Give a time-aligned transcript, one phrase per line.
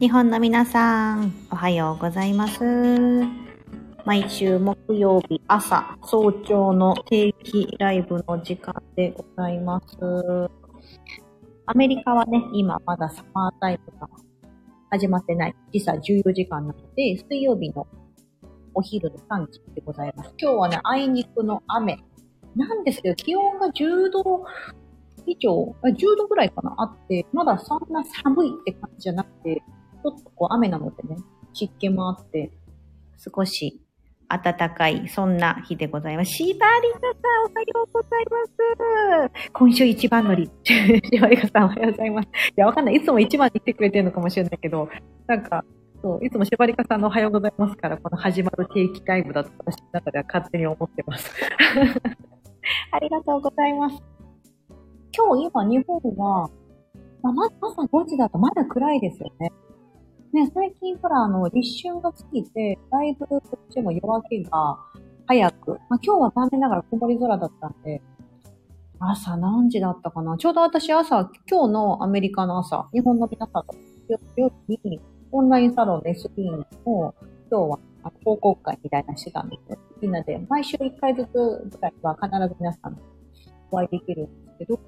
[0.00, 2.62] 日本の皆さん、おはようございます。
[4.04, 9.96] 毎週木曜日朝、早朝の定期ライブの時間でございます。
[11.66, 14.08] アメリカはね、今まだサマータイムが
[14.90, 15.56] 始まってない。
[15.72, 17.84] 時差14時間なので、水曜日の
[18.74, 20.32] お昼の3時でございます。
[20.38, 21.98] 今日はね、あいにくの雨
[22.54, 24.44] なんですけど、気温が10度
[25.26, 31.16] 以上、10度ぐらいかな、あって、まだそんな寒いって感じじゃなくて、ょっとこう雨なのでね、
[31.52, 32.50] 湿気もあって、
[33.18, 33.80] 少し
[34.28, 36.32] 暖かい、そんな日でございます。
[36.32, 39.50] シバリカさん、おはようございます。
[39.52, 40.50] 今週一番乗り。
[40.64, 42.28] シバリカさん、おはようございます。
[42.28, 42.96] いや、わかんない。
[42.96, 44.88] いつも一番に来てくれてるのかもしれないけど、
[45.26, 45.64] なんか、
[46.02, 51.32] そう、いつもシバリカさんのおはようございますから、この始まる定期タイムだと私の中では勝手に思ってます。
[52.92, 54.02] ありがとうございます。
[55.16, 56.50] 今日今日本は、
[57.22, 59.50] まあ、ま朝5時だとまだ暗いですよね。
[60.32, 64.78] ね、最近ほら、あの、立春が過ぎて、だいぶこっちも夜明けが
[65.26, 68.02] 早く、まあ、今日は残念ながら曇り空だったんで、
[69.00, 70.36] 朝何時だったかな？
[70.36, 73.74] ちょうど私朝、今日のアメリカの朝、日本の皆さんと
[74.36, 77.14] 夜にオンラインサロンの SB の今
[77.48, 77.78] 日は
[78.24, 79.78] 報告会みたいなしてたんですよ。
[80.02, 82.98] みんなで、毎週1回ずつぐらいは必ず皆さん
[83.70, 84.80] お会いできるんですけど、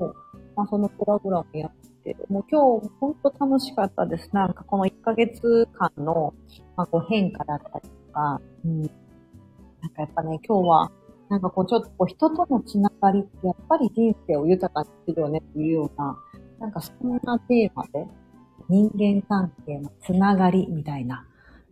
[0.57, 1.71] まあ、そのプログラムやっ
[2.05, 4.31] て、もう今日本当楽しかったです。
[4.33, 6.35] なんかこの1ヶ月間の、
[6.77, 8.83] まあ、こう変化だったりとか、うん。
[8.83, 10.91] なんかやっぱね、今日は、
[11.29, 16.19] なんかこうちょっとこう人とのつながりってやっぱり人生を豊かにするよねっていうような、
[16.59, 18.07] なんかそんなテーマで、
[18.69, 21.27] 人間関係のつながりみたいな、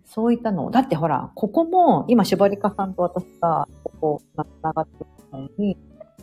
[0.04, 5.76] そういったのを、だってほら、ここも、今、しばりかさんと私が、ここ、つながってるのに、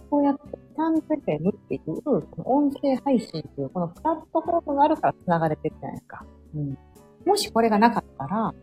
[0.09, 0.41] こうやって、
[0.75, 6.25] ちゃんと FM っていう、この音声配信っていう、このプラットフォームがあるから繋がれてるじゃないですか。
[6.55, 6.77] うん。
[7.25, 8.53] もしこれがなかったら、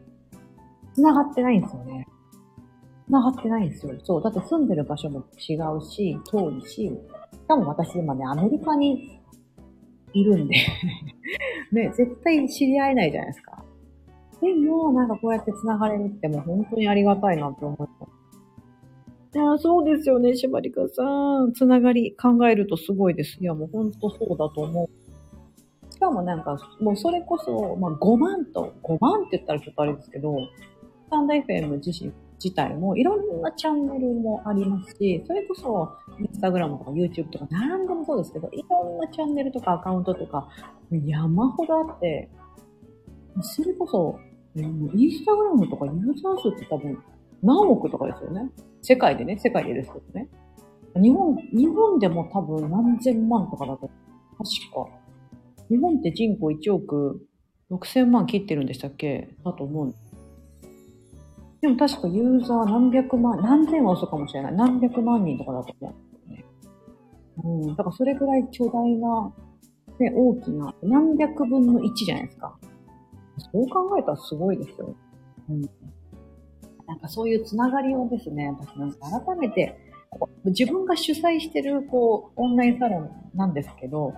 [0.94, 2.06] 繋がってないんですよね。
[3.06, 3.94] 繋がってないんですよ。
[4.02, 4.22] そう。
[4.22, 6.92] だって住んでる場所も違うし、遠いし、し
[7.48, 9.20] かも私今ね、アメリカに
[10.12, 10.54] いるんで
[11.72, 13.64] ね、絶対知り合えないじゃないですか。
[14.40, 17.82] でも、なんかこうやって繋がれるってもう本当にありがたいなって思った。
[17.82, 18.08] い
[19.38, 21.52] や、そうですよね、しばりかさん。
[21.52, 23.38] つながり考えるとすごいです。
[23.40, 25.92] いや、もうほんとそうだと思う。
[25.92, 30.36] しかもなんか、もうそれこそ、まあ5万と、5万って言ったらちょっとあれですけど、
[31.06, 32.12] スタンド FM 自身、
[32.42, 40.48] 自体もいろんなチャンネルもありますし、それこそインスタグラムとか YouTube とか何でもそうですけど、いろんなチャンネルとかアカウントとか
[40.90, 42.28] 山ほどあって、
[43.40, 44.18] それこそ、
[44.56, 46.98] インスタグラムとかユーザー数って多分
[47.42, 48.50] 何億とかですよね。
[48.82, 50.28] 世界でね、世界でですけどね。
[50.94, 53.90] 日本、日本でも多分何千万とかだと、
[54.38, 54.90] 確か。
[55.68, 57.26] 日本って人口1億
[57.70, 59.34] 6000万切ってるんでしたっけ？
[59.44, 59.94] だと思う。
[61.62, 64.54] でも確かユーザー何百万、何千は嘘かもしれない。
[64.54, 65.94] 何百万人とかだと思
[66.26, 66.44] う、ね。
[67.42, 67.76] うん。
[67.76, 69.32] だからそれぐらい巨大な、
[69.98, 72.58] ね、大きな、何百分の1じゃないですか。
[73.38, 74.94] そう考えたらすごいですよ。
[75.48, 75.62] うん。
[76.86, 79.78] なんかそういうつながりをですね、私なんか改めて、
[80.44, 84.12] 自分が主催してる、こう、オンラインサロンなんですけど、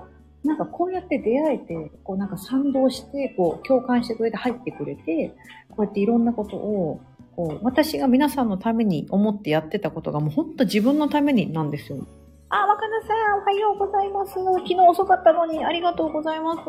[0.44, 5.34] なんかこうやって出会えて、こうなんか賛同して、こう共感してくれて入ってくれて、
[5.70, 7.00] こうやっていろんなことを、
[7.34, 12.06] こう、私が皆さんのために思ってやってたことがもう本当自分のためになんですよ。
[12.50, 14.34] あ、若菜さん、おはようございます。
[14.34, 16.60] 昨日遅かったのにありがとうございます。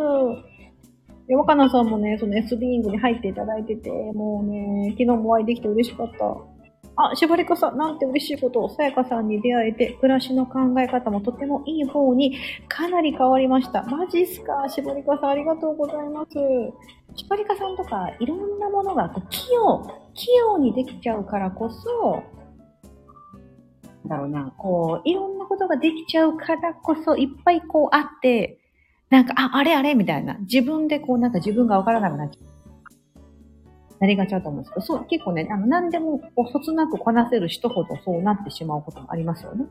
[1.28, 6.56] で、若菜さんもね、その S ビーイングに入っていただいてて、もうね、昨日もお会いできて嬉しかった。
[6.98, 12.38] あ、しばりかさん、なんて嬉しいことを、さやかさんに出会えて、暮らしの考え方もとてもいい方に
[12.70, 13.84] かなり変わりました。
[13.84, 16.32] マジっすかしばりかさん、ありがとうございます。
[17.16, 22.24] しばりかさんとか、いろんなものが器用、器用にできちゃうからこそ、
[24.08, 28.60] だろうな、こう、いろんなことができちゃうからこそ、いっぱいこうあって、
[29.10, 30.36] なんか、あ、あれあれみたいな。
[30.40, 32.56] 自分でこう、なんか自分がわからなくなっちゃう。
[34.00, 39.66] なりがちだと思うんですけど、そう、結構ね、あの、何でも、こう、そつなくこなせる人ほどそうなってしまうこともありますよね。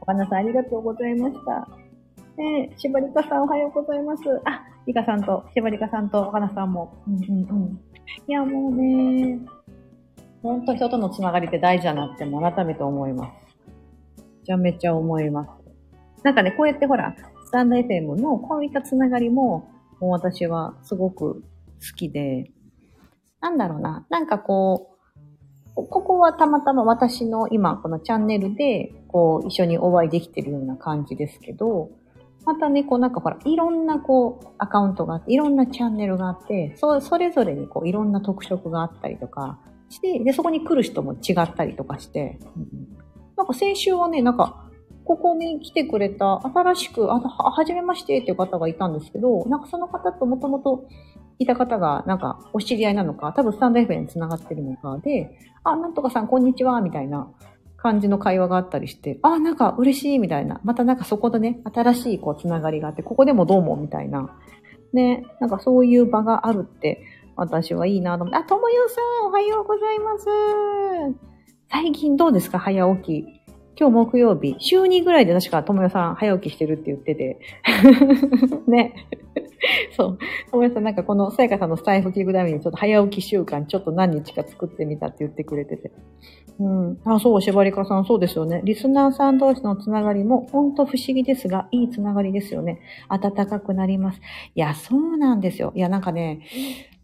[0.00, 1.68] お花さん、ありがとうございました。
[2.38, 4.22] えー、しばりかさん、おはようございます。
[4.44, 6.94] あ、りかさんと、しばりかさんと、お花さんも。
[7.06, 7.80] うんうんうん。
[8.26, 9.38] いや、もうね、
[10.42, 13.30] 本当人とのつながりって大事だなっても改めて思います。
[14.40, 15.61] めちゃめちゃ思います。
[16.22, 17.14] なんかね、こうやってほら、
[17.44, 19.70] スタンド FM のこういったつながりも、
[20.00, 22.50] もう私はすごく好きで、
[23.40, 24.92] なんだろうな、なんかこう、
[25.74, 31.90] ここはたまたま私の今このチャンネルで、こう一緒にお会いできてるような感じですけど、
[32.44, 39.58] またね、こうなんかほら、いろんなこう、アカウントがあって、いろんなチャンネルがあって、そそれぞれにこう、いろんな特色があったりとか
[39.88, 42.68] して、で、そこに来る人も違ったりとかして、うん、
[43.36, 44.61] なんか先週はね、なんか、
[45.04, 50.86] ここに来てくれた、新しく、あ、はじめましてっていう方がいたんですけど、なんかその方ともともと
[51.38, 57.28] いた方が、なんかお知り合いなのか、多分スタンド FM に繋がってるのかで、あ、なんとかさんこんにちは、みたいな
[57.76, 60.60] 感じの会話があったりして、あ、なんか嬉しい、みたいな。
[60.62, 64.36] またなんかそこでね、新しいこう繋がりがあって、ここでもどうも、みたいな。
[64.92, 67.02] ね、なんかそういう場があるって、
[67.34, 68.36] 私はいいなと思って。
[68.38, 70.26] あ、ともよさん、おはようございます。
[71.70, 72.58] 最近どうですか？
[72.58, 73.41] 早起き。
[73.78, 77.38] 今日木曜日、週2ぐらいで確かともよさん早起きしてるって言ってて。
[78.68, 78.94] ね。
[79.96, 80.18] そう。
[80.50, 85.90] ともよさんなんかこのさやかさんのスタイフ聞くためにちょっと早起き習慣ちょっと何日か作ってみたって言ってくれてて。
[86.58, 86.98] うん。
[87.04, 88.60] あ、そう、しばりかさんそうですよね。
[88.64, 92.80] リスナーさん同士のつながりもほんと不思議ですが、いいつながりですよね。
[93.08, 94.20] 暖かくなります。
[94.54, 95.72] いや、そうなんですよ。
[95.74, 96.40] いや、なんかね、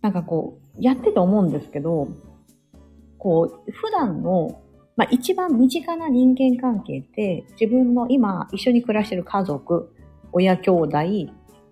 [0.02, 2.08] なんかこう、やってて思うんですけど、
[3.18, 4.60] こう、普段の
[4.98, 9.94] まあ、一番身近な人間関係って、自分の今一緒に暮らしてる家族、
[10.32, 10.90] 親兄弟、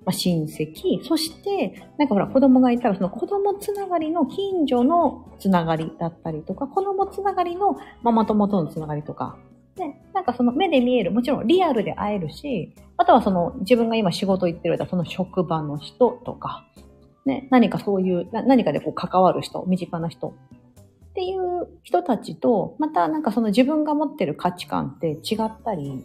[0.05, 9.37] まあ、親戚、そして、なんかほら子供がいたらその子供つながりの近所のつながりだったりとか、子供つながりのママ友とのつながりとか、
[9.75, 16.65] で、なんかその目で見える、もちろんリアルで会えるし、あとはその自分が今仕事行ってるその職場の人とか、
[17.25, 20.33] ね、何かそういう、何かでこう関わる人、身近な人。
[21.17, 26.05] っていう人たちと、またなんかその自分が持ってる価値観って違ったり、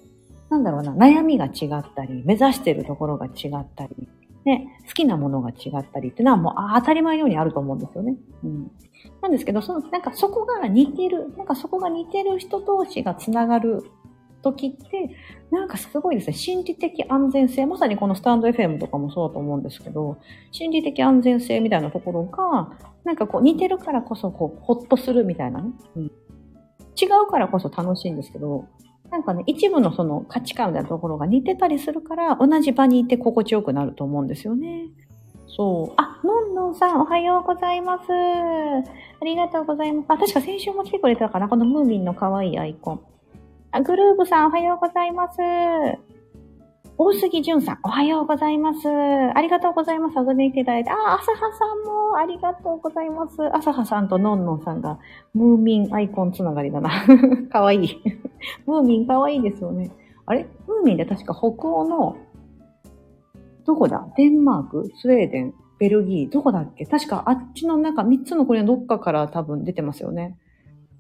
[0.49, 4.07] なんだろうな、悩みが違ったり、目指してるところが違ったり、
[4.45, 8.15] ね、好きなものが違ったりっていうのはもう当たり前のようにあると思うんですよね。
[8.45, 8.71] うん。
[9.21, 13.83] なんですけど、その、なんかそこが似てる、なんかそこが似てる人同士がつながる
[14.41, 15.09] 時って、
[15.51, 20.19] なんかすごいですね、心理的安全性、まさにこのスタンド FM とかもそうだと思うんですけど、
[20.51, 22.71] 心理的安全性みたいなところが、
[23.03, 26.03] なんかこう似てるからこそこう、ほっとするみたいなね、うん。
[26.03, 26.09] 違
[27.25, 28.65] うからこそ楽しいんですけど、
[29.09, 34.87] なんかね、一部のその価値観みたいなところが似てたりするから、同じ場にいて心地よくなると思うんですよね。
[35.47, 35.93] そう。
[35.97, 38.03] あ、のんのんさん、おはようございます。
[38.09, 40.05] ありがとうございます。
[40.07, 41.49] あ、確か先週も来てくれたかな？
[41.49, 43.01] このムーミンの可愛いアイコン。
[43.71, 45.37] あ、グルーブさんおはようございます。
[47.03, 48.87] 大杉淳さん、おはようございます。
[48.87, 50.17] ありがとうございます。
[50.19, 50.91] 遊びに来ていただいて。
[50.91, 53.37] あ、朝葉さんもありがとうございます。
[53.55, 54.99] 朝葉さんとのんのんさんが、
[55.33, 56.91] ムーミンアイコンつながりだな。
[57.49, 58.01] かわいい。
[58.67, 59.89] ムーミンかわいいですよね。
[60.27, 60.45] あれ？
[60.67, 62.17] ムーミンで確か北欧の、
[63.65, 64.07] どこだ？
[64.15, 64.91] デンマーク？
[64.97, 65.55] スウェーデン？
[65.79, 66.29] ベルギー？
[66.29, 66.85] どこだっけ？
[66.85, 70.37] 確かあっちの中3つの国のどっかから多分出てますよね。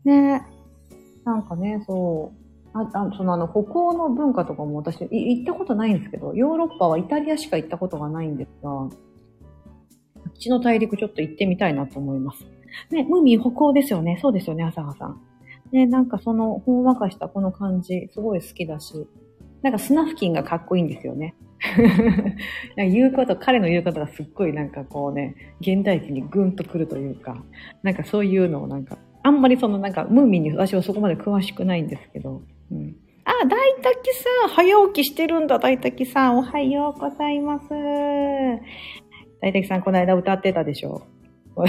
[0.03, 0.47] ね
[1.25, 2.40] なんかね、そう。
[2.73, 8.91] ああそのあの北欧の文化とかも私行ったことないんですけど、ヨーロッパはイタリアしか行ったことがないんですが、こ
[10.29, 12.45] っちの大陸ちょっと行ってみたいなと思います。
[12.89, 14.19] ね、ムーミン北欧ですよね。
[14.21, 15.21] そうですよね、朝葉さん。
[15.71, 19.07] ね、なんかそのほんわかしたこの感じ、すごい好きだし、
[19.61, 21.35] なんかスナフキンがかっこいいんですよね。
[22.75, 27.43] 言うこと、彼の言うことがすっごいなんかこうね、現代期にグンとくるというか、
[27.83, 32.41] なんかそういうのをなんか、あんまりそのなんかムーミンに私はそこまで詳しくないんですけど、
[32.71, 32.95] うん。
[33.25, 36.37] あ、大滝さん、早起きしてるんだ、大滝さん。
[36.37, 37.67] おはようございます。
[39.41, 41.03] 大滝さん、この間歌ってたでしょ。
[41.53, 41.65] こ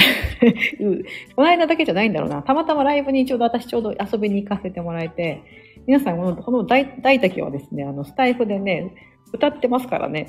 [1.42, 2.42] の間だけじゃないんだろうな。
[2.42, 5.42] たまたまライブにちょうど私ちょうど遊びに行かせてもらえて、
[5.86, 8.94] 皆さん、このこの大大滝はですね、あの、スタイフでね、
[9.32, 10.28] 歌ってますからね。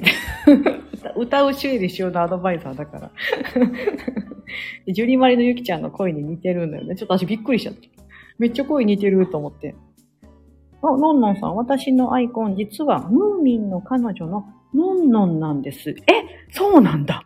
[1.16, 3.12] 歌う修理しようのアドバイザーだから。
[4.92, 6.96] ジュリマリのゆきちゃんの声に似てるんだよね。
[6.96, 7.82] ちょっと私びっくりしちゃった。
[8.40, 9.76] めっちゃ声似てると思って。
[10.84, 15.92] あ、のんのんさん、私のアイコン、実はムーミンの彼女ののんのんなんです。
[15.92, 15.96] え、
[16.52, 17.26] そうなんだ。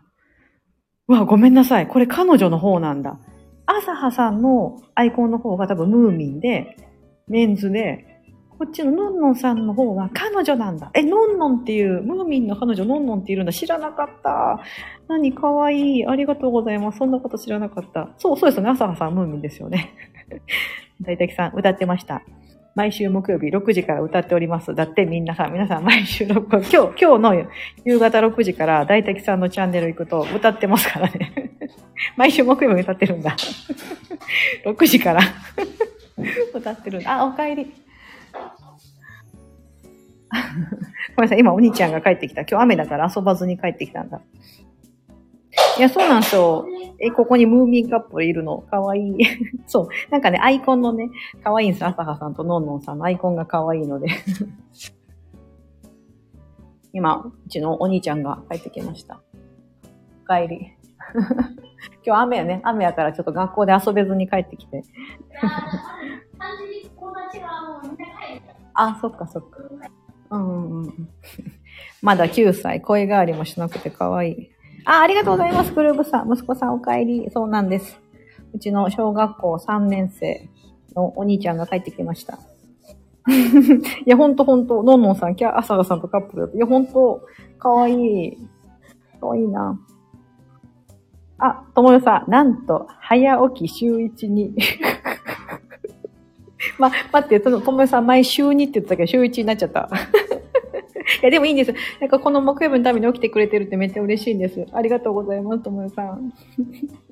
[1.06, 1.88] わ、ごめんなさい。
[1.88, 3.18] これ彼女の方なんだ。
[3.66, 6.76] 朝葉さんのアイコンの方が多分ムーミンで、
[7.26, 8.04] メンズで、
[8.58, 10.90] こっちののんのんさんの方が彼女なんだ。
[10.94, 13.52] え、のんのんっていう、ムーミンの彼女のんのんっているんだ。
[13.52, 14.60] 知らなかった。
[15.06, 16.06] 何かわいい。
[16.06, 16.98] ありがとうございます。
[16.98, 18.10] そんなこと知らなかった。
[18.18, 18.70] そう、そうですよね。
[18.70, 19.94] 朝葉さんムーミンですよね。
[21.00, 22.22] 大滝さん、歌ってました。
[22.78, 24.72] 毎週木曜日6時から歌っております。
[24.72, 27.50] だってみんなさ、皆さん毎週6、今日、今日の
[27.84, 31.56] 夕方6時から大滝さんのチャンネル行くと歌ってますからね。
[32.14, 33.34] 毎週木曜日歌ってるんだ。
[34.64, 35.22] 6時から
[36.54, 37.20] 歌ってるんだ。
[37.20, 37.74] あ、お帰り。
[41.16, 42.42] ごめんなさい、今お兄ちゃんが帰ってきた。
[42.42, 44.20] 今日雨だから遊ばずに帰ってきたんだ。
[45.78, 46.66] いや、そうなんですよ。
[46.98, 48.58] え、ここにムーミンカップルいるの？
[48.62, 49.16] かわいい。
[49.66, 49.88] そう。
[50.10, 51.10] なんかね、アイコンのね、
[51.44, 51.84] かわいいんです。
[51.84, 54.08] 朝葉さんとのんのんさんのアイコンがかわいいので。
[56.92, 59.20] 今、うちのお兄ちゃんが帰ってきました。
[60.28, 60.72] お帰り。
[62.04, 62.60] 今日雨やね。
[62.64, 64.82] 雨やからちょっと学校で遊べずに帰ってきて。
[68.74, 69.58] あ、そっかそっか。
[70.30, 71.08] うんうんうん。
[72.02, 72.80] まだ9歳。
[72.82, 74.50] 声変わりもしなくて可愛い。
[74.88, 75.74] あ、ありがとうございます。
[75.74, 76.32] グルーブさん。
[76.32, 77.30] 息子さんお帰り。
[77.30, 78.00] そうなんです。
[78.54, 80.48] うちの小学校3年生
[80.96, 82.38] のお兄ちゃんが帰ってきました。
[83.28, 84.82] いや、ほんとほんと。
[84.82, 86.50] のんのんさん、キャ、朝田さんとカップル。
[86.54, 87.20] いや、ほんと、
[87.58, 88.38] かわいい。
[89.20, 89.78] かわいいな。
[91.36, 94.54] あ、ともよさん、なんと、早起き週一に。
[96.80, 99.90] ま、待って、その、ともよさん、前週2って言ってたけど、週1になっちゃった。
[101.22, 101.74] いや、でもいいんです。
[102.00, 104.66] なんかこの木曜日のために起きてくれてるってめっちゃ嬉しいんです。
[104.72, 106.32] ありがとうございます、ともよさん。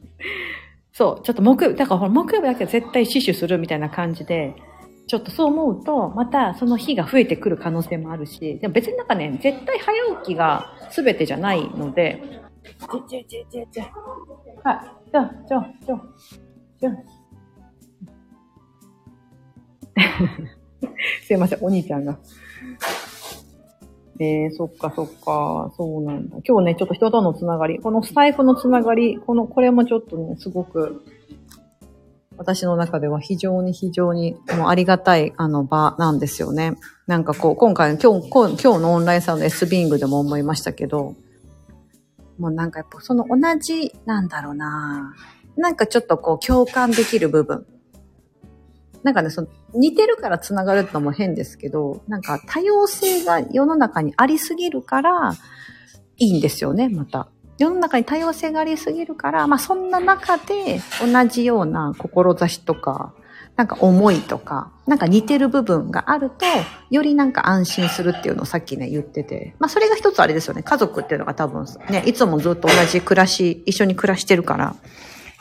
[0.92, 4.54] そう、ちょっと木曜日、だからほら、木曜日だけは絶対死守するみたいな感じで、
[5.06, 12.22] ちょっとそう思うと、またその日が増えてくる可能性もあるし、でも別になんかね、絶対早起きが全てじゃないので、
[12.64, 13.82] ちょちょちょちょちょ。
[14.64, 16.00] はい、ちょ、ちょ、ちょ、
[16.80, 16.90] ちょ。
[21.22, 22.18] すいません、お兄ちゃんが。
[24.18, 26.38] えー、そっかそっか、そうなんだ。
[26.46, 31.02] 今日ね、ちょっと人とのつながり、このスタイフのつながり、この、これもちょっとね、すごく、
[32.38, 36.76] 私の中では非常に非常にもうありがたいあの場なんですよね。
[37.06, 41.14] なんかこう、今回、今日、今日のオンラインサロンの S ビングでも思いましたけど、
[42.38, 45.14] もうなんかやっぱその同じ、なんだろうな
[45.56, 47.66] なんかちょっとこう共感できる部分。
[49.06, 55.32] なんかね、その似てるから繋がるのも変ですけど、なんか多様性が世の中にありすぎるから
[56.16, 57.28] いいんですよね、また。
[57.56, 63.14] 世の中に多様性がありすぎるから、まあそんな中で同じような志とか、
[63.54, 66.44] なんか思いとか、なんか似てる部分があると、
[66.90, 69.54] よりなんか安心するっていうのをさっきね言ってて。
[69.60, 70.64] まあそれが一つあれですよね。
[70.64, 74.74] 家族っていうのが多分ね、いつもずっと同じ暮らし、一緒に暮らしてるから、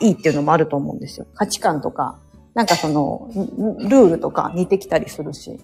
[0.00, 1.26] いいっていうのもあると思うんですよ。
[1.34, 2.18] 価値観とか、
[2.56, 3.28] なんかその、
[3.80, 5.60] ルールとか似てきたりするし。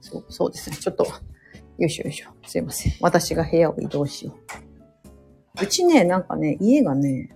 [0.00, 0.76] そう、そうですね。
[0.76, 2.30] ちょっと、よいしょよいしょ。
[2.46, 2.92] すいません。
[3.00, 4.36] 私が部屋を移動しよ
[5.60, 5.64] う。
[5.64, 7.34] うちね、なんかね、家がね、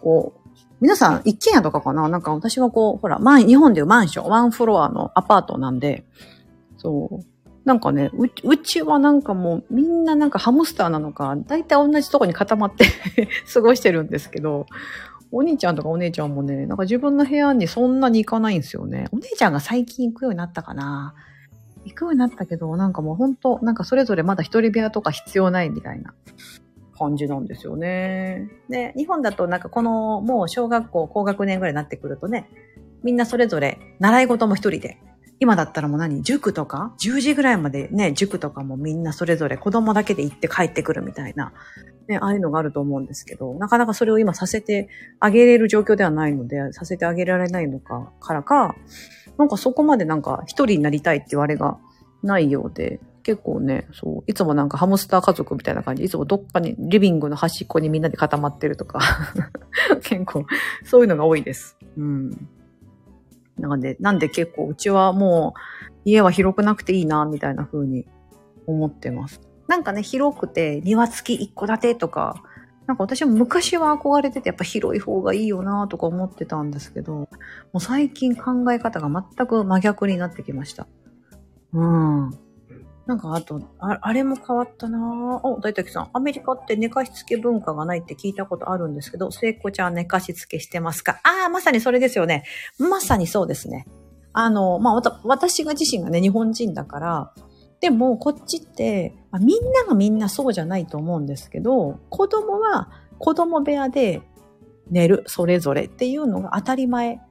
[0.00, 0.48] こう、
[0.80, 2.08] 皆さん、一軒家とかかな？
[2.08, 6.04] なんか私はこう、ほら、マン、日本でいうマンション、ワンフロアのアパートなんで、
[6.76, 7.24] そう。
[7.64, 12.86] なんかね、ううちはなんかもうみんななんかハムスターなのか、だいたい同じとこに固まって
[13.52, 14.66] 過ごしてるんですけど、
[15.30, 19.06] お兄ちゃんとかお姉ちゃんもね、なんか自分の部屋にそんなに行かないんですよね。
[19.12, 21.14] お姉ちゃんが最近行くようになったかな
[21.84, 26.14] 行くようになったけど、なんかもうほんと、なんかそれぞれまだ一人部屋とか必要ないみたいな
[26.98, 28.48] 感じなんですよね。
[28.68, 32.48] で、日本だとなんかこのもう小学校高学年ぐらいになってくるとね、
[33.02, 34.98] みんなそれぞれ習い事も一人で。
[35.40, 36.22] 今だったらもう何？
[36.22, 41.52] 塾とか ?10 時ぐらいまでね、塾とかもみんなそれぞれ子供だけで行って帰ってくるみたいな、
[42.08, 44.88] ね、ああいうのがあると思うんですけど、なかなかそれを今させて
[45.20, 48.74] あげれる状況ではないので、させてあげられないのか、からか、
[49.38, 51.78] なんかそこまでなんか一人になりたいっていうあれが
[52.22, 59.00] ないようで、結構ね、そう、いつもなんかハムスター家族みたいな感じ、いつもどっかにリビングの端っこにみんなで固まってるとか、
[60.02, 60.46] 結構
[60.84, 61.76] そういうのが多いです。
[61.96, 62.48] うん。
[63.58, 68.06] なんで、なんで結構うちはもう家は広くなくていいな、みたいな風に
[68.66, 69.40] 思ってます。
[69.66, 72.42] なんかね、広くて庭付き一戸建てとか、
[72.86, 77.28] なんか私も昔は憧れててやっぱ広い方がいいよなとか思ってたんですけど、も
[77.74, 80.86] う最近考え方が全く真逆になってきました。
[81.74, 82.30] うん。
[83.08, 85.40] なんかあと、ああれも変わったなぁ。
[85.42, 86.10] お、大滝さん。
[86.12, 91.18] アメリカって寝かしつけ文化がないって聞いたことあるんですけど、聖子ちゃん寝かしつけしてますか？
[91.22, 92.44] ああ、まさにそれですよね。
[92.78, 93.86] まさにそうですね。
[94.34, 97.32] あの、まあ、わた私が自身がね、日本人だから、
[97.80, 104.20] でも、こっちって、まあみんながみんなそうじゃないと思うんですけど、子供は子供部屋で
[104.90, 107.22] 寝る、それぞれっていうのが当たり前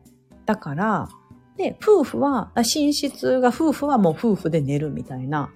[0.47, 1.07] だから、
[1.55, 5.51] で、夫婦は、寝室が夫婦はもう夫婦で寝るみたいな。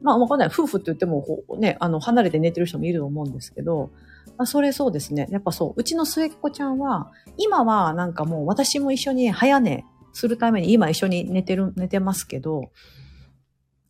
[0.00, 0.48] まあ、わかんない。
[0.48, 3.90] 夫婦って言っても、こうね、あの、離れて寝てる人もいると思うんですけど、
[4.36, 5.26] まあ、それそうですね。
[5.30, 5.74] やっぱそう。
[5.76, 12.70] うちの末っ子ちゃんは、今はなんかもう私も一緒に早寝するために今一緒に寝てる、寝てますけど、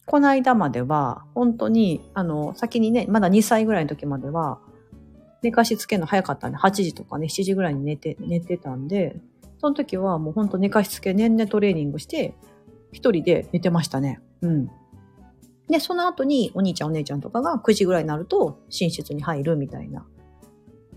[0.06, 4.58] この間までは、本当に、あの、先にね、まだ2歳ぐらいの時までは、
[5.42, 9.20] 寝かしつけの早かったんで、8時とかね、7時ぐらいに寝て、寝てたんで、
[9.60, 12.34] その時はもう本当寝かしつけ、年々トレーニングして、
[12.90, 14.20] 一人で寝てましたね。
[14.40, 14.70] うん。
[15.68, 20.06] で、その後にお兄ちゃんお姉ちゃんとかが9時ぐらいになると寝室に入るみたいな。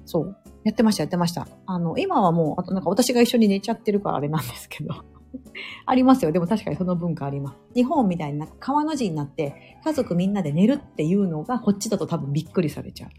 [0.05, 0.37] そう。
[0.63, 1.47] やってました、やってました。
[1.65, 4.93] あの、今はもう、あとなんか私が一緒に寝ちゃってるからあれなんですけど。
[5.85, 6.31] ありますよ。
[6.31, 7.57] でも確かにその文化あります。
[7.73, 13.09] 日本みたいになんか川の字になって家族みんなで寝るっていうのがこっちだと多分びっくりされちゃう。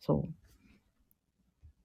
[0.00, 0.24] そ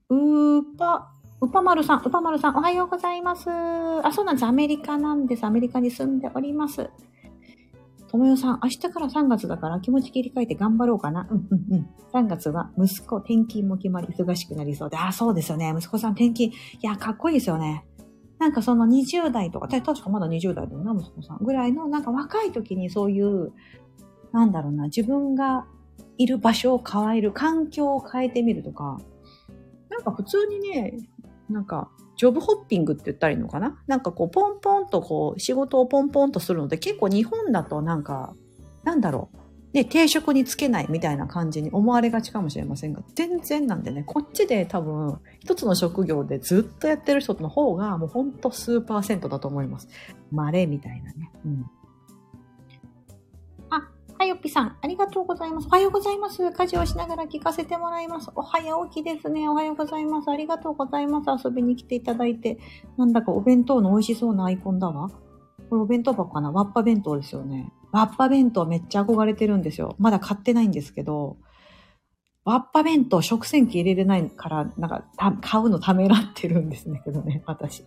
[0.10, 0.16] う。
[0.16, 1.12] うーぱ、
[1.42, 3.50] うぱまるさん、うぱまるさん、おはようございます。
[3.50, 4.46] あ、そうなんです。
[4.46, 5.46] アメリカなんです。
[5.46, 6.90] アメリカに住んでおります。
[8.10, 11.28] ともよさん、明日から3月だから気持ち切り替えて頑張ろうかな。
[11.30, 11.90] うんうんうん。
[12.12, 14.98] 3月は息子転勤も決まり忙しくなりそうで。
[14.98, 15.74] あ、そうですよね。
[15.78, 16.50] 息子さん転勤。
[16.50, 17.86] いや、かっこいいですよね。
[18.40, 21.38] なんかその20代とか、確かまだ20代だよな、息子さん。
[21.44, 23.52] ぐらいの、なんか若い時にそういう、
[24.32, 25.68] なんだろうな、自分が
[26.18, 28.98] いる場所を変える、環境を変えてみるとか、
[29.90, 30.98] なんか普通にね、
[31.50, 33.82] なんかジョブホッピングって言ったらいいのかな？
[33.88, 38.36] なんかこう、ポンポンとこう、仕事をポンポンとするので、結構日本だとなんか、
[38.84, 39.38] なんだろう？
[39.72, 49.88] ね、定職につけないみたいな感じに思われがちかもしれませんが、全然なんでね、こっちで多分、一つの職業でずっとやってる人の方が、もうほんと数パーセントだと思います。
[50.34, 51.32] 稀みたいなね。
[51.46, 51.66] うん。
[54.20, 55.68] はよぴさん、ありがとうございます。
[55.68, 56.52] おはようございます。
[56.52, 58.30] 家事をしながら聞かせてもらいます。
[58.36, 59.48] お早起きですね。
[59.48, 60.30] おはようございます。
[60.30, 61.48] ありがとうございます。
[61.48, 62.60] 遊びに来ていただいて。
[62.98, 65.10] なんだかお弁当の美味しそうなアイコンだわ。
[65.70, 66.52] これお弁当箱かな？
[66.52, 67.72] わっぱ弁当ですよね。
[67.94, 69.96] わっぱ弁当めっちゃ憧れてるんですよ。
[70.00, 71.38] まだ買ってないんですけど、
[72.44, 75.06] わっぱ弁当食洗機入れれないから、なんか、
[75.40, 77.86] 買うのためらってるんですねけどね、私。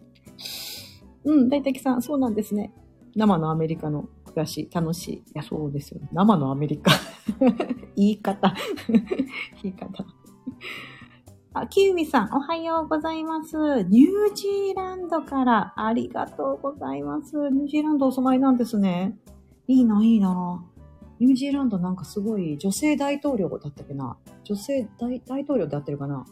[1.25, 2.73] うん、大体さん、そうなんですね。
[3.15, 5.15] 生のアメリカの暮らし、楽しい。
[5.15, 6.09] いや、そうですよ、ね。
[6.13, 6.93] 生のアメリカ。
[7.97, 8.55] 言い方。
[9.63, 10.05] 言い方。
[11.55, 13.57] あ、キウミさん、おはようございます。
[13.85, 17.37] ニュージーランドからありがとうございます。
[17.51, 19.19] ニュージーランドお住まいなんですね。
[19.69, 20.65] いいな、いいな。
[21.21, 24.17] ニュージーランドなんかすごい女性大統領だったっけな。
[24.45, 26.25] 女性大大統領であってるかな。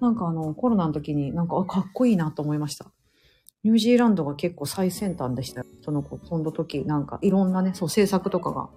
[0.00, 2.92] なんかあの、コロナの時になんか、あ、かっこいいなと思いました。
[3.64, 5.66] ニュージーランドが結構最先端でしたよ。
[5.82, 8.68] その子、その時、なんかいろんなね、そう、政策とかが。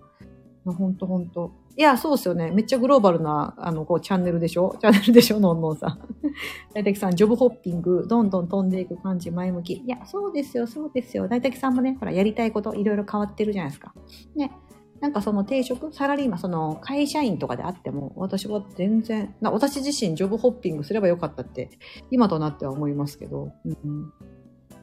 [0.74, 1.52] ほんとほんと。
[1.76, 2.52] いや、そうですよね。
[2.52, 4.76] めっちゃグローバルな、あの、こう、チャンネルでしょ？
[4.80, 5.40] チャンネルでしょ？
[5.40, 6.00] のんのんさん。
[6.74, 9.74] 大滝さん、ジョブホッピング、どんどん飛んでいく感じ、前向き。
[9.74, 11.28] いや、そうですよ、そうですよ。
[11.28, 13.94] 大滝さんもね、ほら、やりたいこと、いろいろ変わってるじゃないですか。
[14.36, 14.52] ね。
[15.00, 21.72] なんかその定職、サラリーマン、その会社員とかであっても、私は全然、私自身ジョブホッピングすればよかったって、
[22.12, 24.14] 今となっては思いますけど、うん、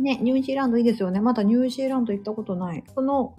[0.00, 1.20] ね、ニュージーランドいいですよね。
[1.20, 2.84] まだニュージーランド行ったことない。
[2.94, 3.36] この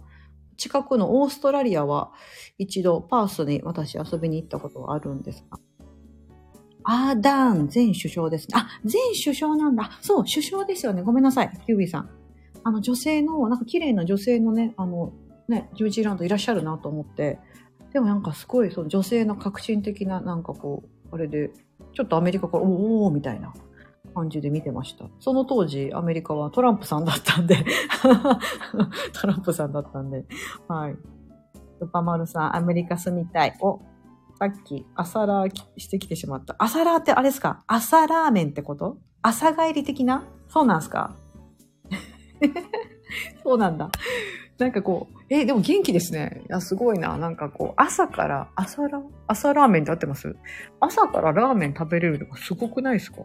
[0.57, 2.11] 近くのオーストラリアは
[2.57, 5.59] 一度パースに私遊びに行ったことがあるんですが。
[6.83, 8.47] アーダーン前首相ですね。
[8.53, 8.93] あ、前
[9.23, 9.97] 首相なんだ。
[10.01, 11.01] そう、首相ですよね。
[11.01, 11.51] ごめんなさい。
[11.65, 12.09] キュービーさん。
[12.63, 15.13] あの女性の、なんか綺麗な女性のね、あの、
[15.47, 17.39] ね、ニュージーランドいらっしゃるなと思って。
[17.93, 21.51] でもなんかすごい、その女性の革新的な、なんかこう、あれで、
[21.93, 23.53] ちょっとアメリカから、おおーみたいな
[24.13, 25.05] 感じで見てました。
[25.19, 27.57] その当時、アメリカはトランプさんだったんで
[29.13, 30.25] トランプさんだったんで、
[30.67, 30.95] はい。
[31.81, 33.55] ウパマルさん、アメリカ住みたい。
[33.61, 33.79] お、
[34.39, 36.55] さっき朝ラーしてきてしまった。
[36.59, 37.63] 朝ラーってあれですか？
[37.67, 38.97] 朝ラーメンってこと？
[39.21, 40.25] 朝帰り的な？
[40.47, 41.15] そうなんすか？
[43.43, 43.89] そうなんだ。
[44.57, 46.41] なんかこう、え、でも元気ですね。
[46.49, 47.17] いや、すごいな。
[47.17, 50.35] なんかこう、朝から、朝ラ、朝ラーメンって合ってます？
[50.81, 53.19] 朝からラーメン食べれるとかすごくないですか？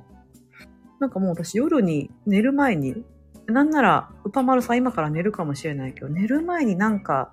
[1.01, 3.05] なんかもう私夜に寝る前に、
[3.47, 7.33] なんなら、うぱまるさん今から寝るかもしれないけど、寝る前になんか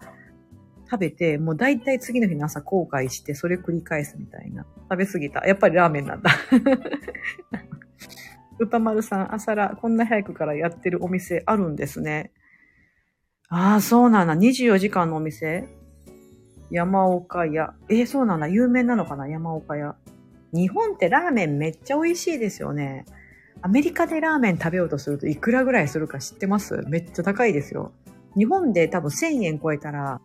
[0.89, 4.65] 食べて、もう大体次の日の朝後悔して、それ繰り返すみたいな。
[4.89, 5.47] 食べ過ぎた。
[5.47, 6.31] やっぱりラーメンなんだ。
[8.59, 12.31] うぱまるさん、朝ら、こんな早くからやってるお店あるんですね。
[13.47, 14.35] ああ、そうなんだ。
[14.35, 15.67] 24時間のお店？
[16.69, 17.73] 山岡屋。
[17.89, 18.47] えー、そうなんだ。
[18.47, 19.27] 有名なのかな？
[19.27, 19.95] 山岡屋。
[20.53, 23.05] 日本ってラーメンめっちゃ美味しいですよね。
[23.61, 26.81] アメリカでラーメン食べようとするといくらぐらいするか知ってます？
[26.87, 27.91] めっちゃ高いですよ。
[28.37, 30.21] 日本で多分1000円超えたら、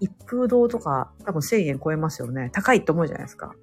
[0.00, 2.50] 一風堂とか多分1000円超えますよね。
[2.52, 3.54] 高いと思うじゃないですか。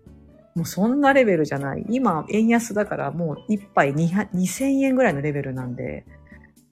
[0.56, 1.86] もうそんなレベルじゃない。
[1.90, 6.06] 今、円安だからもう一杯2000円ぐらいのレベルなんで、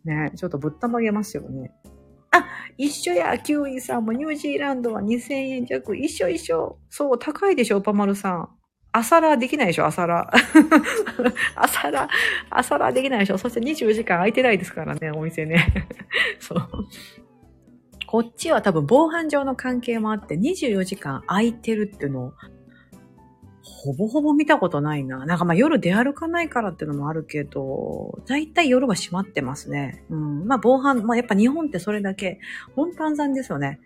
[0.05, 1.71] ね、ちょっとぶったまげますよね。
[2.31, 2.45] あ、
[2.77, 5.95] 一緒や、キウイさんもニュージーランドは2000円弱。
[5.97, 6.77] 一緒一緒。
[6.89, 8.49] そう、高いでしょ、パマルさん。
[8.91, 10.31] 朝ラできないでしょ朝ラ。
[11.55, 12.09] 朝ラ、
[12.49, 15.87] 朝ラできないでしょそして24時間空いてないですからね、お店ね。
[16.39, 16.59] そう。
[18.07, 22.33] こっちは多分防犯上の関係もあって24時間空いてるっていうのを、
[23.61, 25.25] ほぼほぼ見たことないな。
[25.27, 30.03] なんかまあ夜出歩かないからっていうのもあるけど、だいたい夜は閉まってますね。
[30.09, 30.47] うん。
[30.47, 32.39] まあ防犯、まあやっぱ日本ってそれだけ、
[32.75, 33.79] 本当安全ですよね。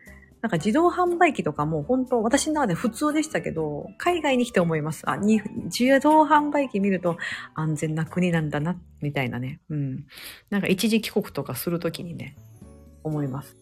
[0.44, 5.10] なんか自動販売機とかも本当私の中で普通でしたけど、海外に来て思います。
[5.10, 5.42] あ、に、
[5.74, 7.16] 自動販売機見ると
[7.56, 9.62] 安全な国なんだな、みたいなね。
[9.70, 10.06] うん。
[10.50, 12.36] なんか一時帰国とかするときにね、
[13.06, 13.56] 思います。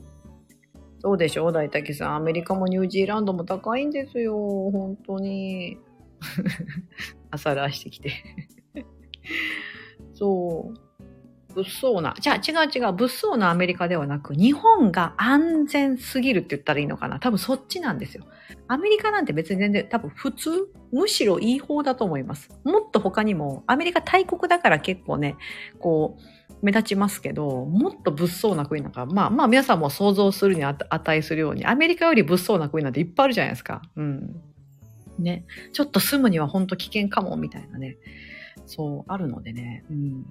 [1.01, 2.15] そうでしょう大竹さん。
[2.15, 4.35] アメリカもニュージーランドも高いんですよ。
[4.71, 5.77] 本当に。
[7.29, 8.11] 朝らしてきて。
[10.15, 10.90] そう。
[11.53, 12.15] 物騒な。
[12.19, 12.93] じゃあ違う違う。
[12.93, 17.19] 物騒なアメリカではなく、日本が安全すぎるって言ったらいいのかな？
[17.19, 18.25] 多分そっちなんですよ。
[18.67, 20.49] アメリカなんて別に全然多分普通
[20.91, 22.49] むしろいい方だと思います。
[22.63, 25.35] もっと他にも、アメリカ大国だから結構ね、
[25.79, 26.21] こう、
[26.61, 33.81] 目立ちますけど、もっと物騒な国なんか、まあまあ皆さんも想像するに値するように、アメリカより物騒な国なんていっぱいあるじゃないですか。
[33.95, 34.35] うん。
[35.17, 35.45] ね。
[35.73, 37.97] ちょっと住むには本当危険かも、みたいなね。
[38.67, 39.85] そう、あるのでね。
[39.89, 40.25] うん。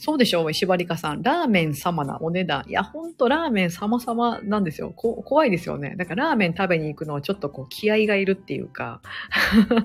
[0.00, 1.22] そうでしょう、石張かさん。
[1.22, 2.64] ラーメン様なお値段。
[2.68, 4.92] いや、ほんとラーメン様々なんですよ。
[4.94, 5.94] こ怖いですよね。
[5.96, 9.00] だからラーメン食べに行くのはちょっとこう気合がいるっていうか。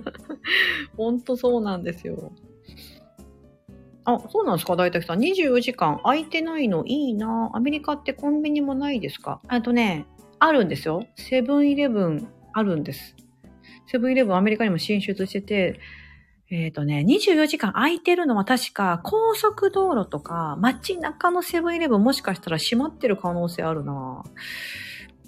[0.97, 2.32] ほんとそうなんですよ。
[4.06, 5.19] あ、そうなんですか大竹さん。
[5.19, 7.52] 24時間空いてないのいいな。
[7.54, 9.41] アメリカってコンビニもないですか？
[9.47, 10.06] あとね、
[10.39, 11.06] あるんですよ。
[11.15, 13.15] セブンイレブンあるんです。
[13.88, 15.80] セブンイレブンアメリカにも進出してて、
[16.55, 24.23] えっ、とね、24時間空いてるのは確か高速道路とか街中のセブンイレブンもしかしたら閉まってる可能性あるな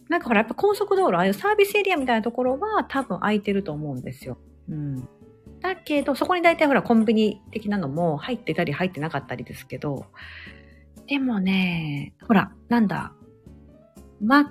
[0.08, 4.38] なんかほらやっぱ高速道路、ああいうサービスエリアみたいなところは多分空いてると思うんですよ。
[4.70, 5.10] うん。
[5.62, 10.06] だけど、そこに大体ほらコンビニ的なのも入ってたり入ってなかったりですけど、
[11.08, 13.14] でもね、ほら、なんだ、
[14.22, 14.46] マッ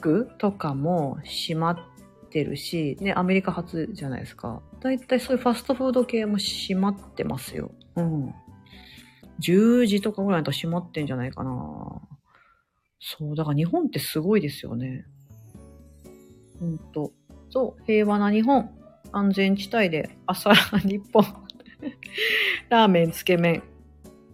[0.00, 1.78] クとかも閉まっ
[2.36, 4.60] てるし、ね、アメリカ初じゃないですか。
[4.80, 7.70] だいたいそういうファストフード系も閉まってますよ。
[7.96, 8.34] うん。
[9.40, 12.02] 10時とかぐらいだと閉まってんじゃないかな。
[13.00, 15.06] そう、だから日本ってすごいですよね。
[16.60, 17.12] ほんと。
[17.48, 18.70] そう、平和な日本。
[19.12, 21.24] 安全地帯で朝日本。
[22.68, 23.62] ラーメン、つけ麺。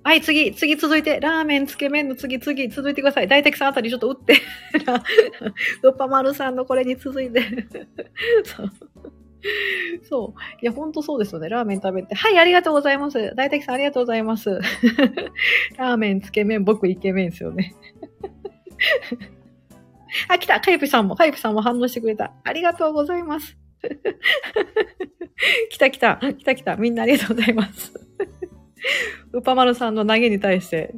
[0.05, 3.29] はい、次、次続いて、ラーメン、つけ麺の次、次、続いてください。
[3.29, 4.35] 大竹さんあたりちょっと打って。
[5.83, 7.41] ウッパマルさんのこれに続いて。
[8.45, 8.73] そう。
[10.03, 10.41] そう。
[10.61, 11.49] いや、ほんとそうですよね。
[11.49, 12.15] ラーメン食べて。
[12.15, 13.33] はい、ありがとうございます。
[13.37, 14.51] 大竹さんありがとうございます。
[15.79, 17.75] ラーメン、つけ麺、僕イケメンですよね。
[20.29, 22.33] あ、来たカイプさんも、カイプさんも反応してくれた。
[22.45, 23.57] ありがとうございます。
[25.71, 26.77] 来た来た、来た来た。
[26.77, 27.93] みんなありがとうございます。
[29.33, 30.95] ウパマルさんの投げに対して、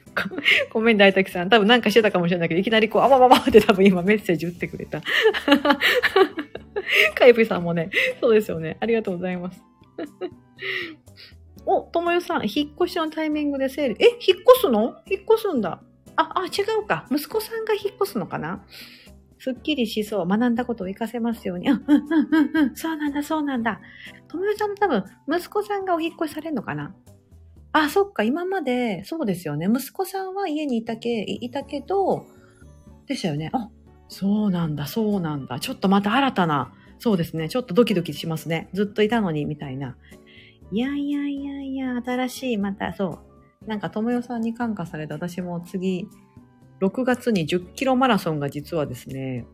[0.72, 1.50] ごめん大滝さん。
[1.50, 5.02] 多分なんかしてたかもしれないけど、いきなりこう、あわわわって多分今メッセージ打ってくれた。
[7.14, 8.76] カイプさんもね、そうですよね。
[8.80, 9.62] ありがとうございます。
[11.64, 13.96] お、ともよさん、引っ越しのタイミングでセール。
[14.00, 14.96] え、引っ越すの？
[15.06, 15.80] 引っ越すんだ。
[16.16, 17.06] あ、あ、違うか。
[17.10, 18.64] 息子さんが引っ越すのかな？
[19.42, 20.28] すっきりしそう。
[20.28, 21.66] 学んだことを活かせますように。
[21.68, 23.80] うん、うん、うん、うん、そうなんだ、そうなんだ。
[24.28, 26.94] ともよさんも多分、息子さんがお引っ越しされるのかな？
[27.72, 28.22] あ、そっか。
[28.22, 29.66] 今まで、そうですよね。
[29.66, 32.24] 息子さんは家にいたけ、いたけど、
[33.06, 33.50] でしたよね。
[33.52, 33.68] あ、
[34.08, 35.58] そうなんだ、そうなんだ。
[35.58, 37.48] ちょっとまた新たな、そうですね。
[37.48, 38.68] ちょっとドキドキしますね。
[38.72, 39.96] ずっといたのに、みたいな。
[40.70, 43.18] いやいやいやいや、新しい、また、そ
[43.64, 43.68] う。
[43.68, 46.06] なんか、ともよさんに感化されて、私も次、
[46.82, 49.46] 6月に10キロマラソンが実はですね、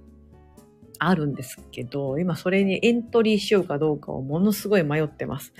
[0.98, 5.52] あるんですけど、今それにエントリーしようかどうかをものすごい迷ってます。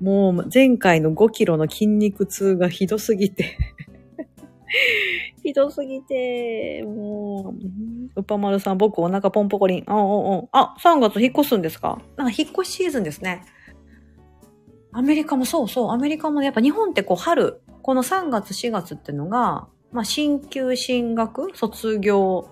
[0.00, 3.56] もう前回の5キロの筋肉痛がひどすぎて。
[5.42, 7.54] ひどすぎて、も
[8.16, 9.84] う、うぱまるさん、僕お腹ポンポコリン。
[9.86, 12.00] あ、あ、あ、あ、3月引っ越すんですか？
[12.16, 13.42] なんか引っ越しシーズンですね。
[14.92, 22.50] アメリカもそうそう、アメリカもね、やっぱ日本ってこう春、この3月4月ってのが、まあ、進級、進学、卒業、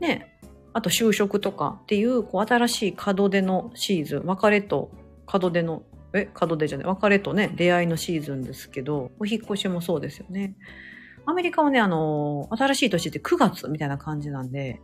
[0.00, 0.38] ね、
[0.72, 4.90] あと就職とかっていう、こう、新しい門出のシーズン、別れと
[5.30, 5.82] 門出の、
[6.14, 10.56] え、門出じゃない、別れとね、出会いのシーズンですけど、お引越しもそうですよね。
[11.26, 14.80] アメリカはね、あの、新しい年って9月みたいな感じなんで、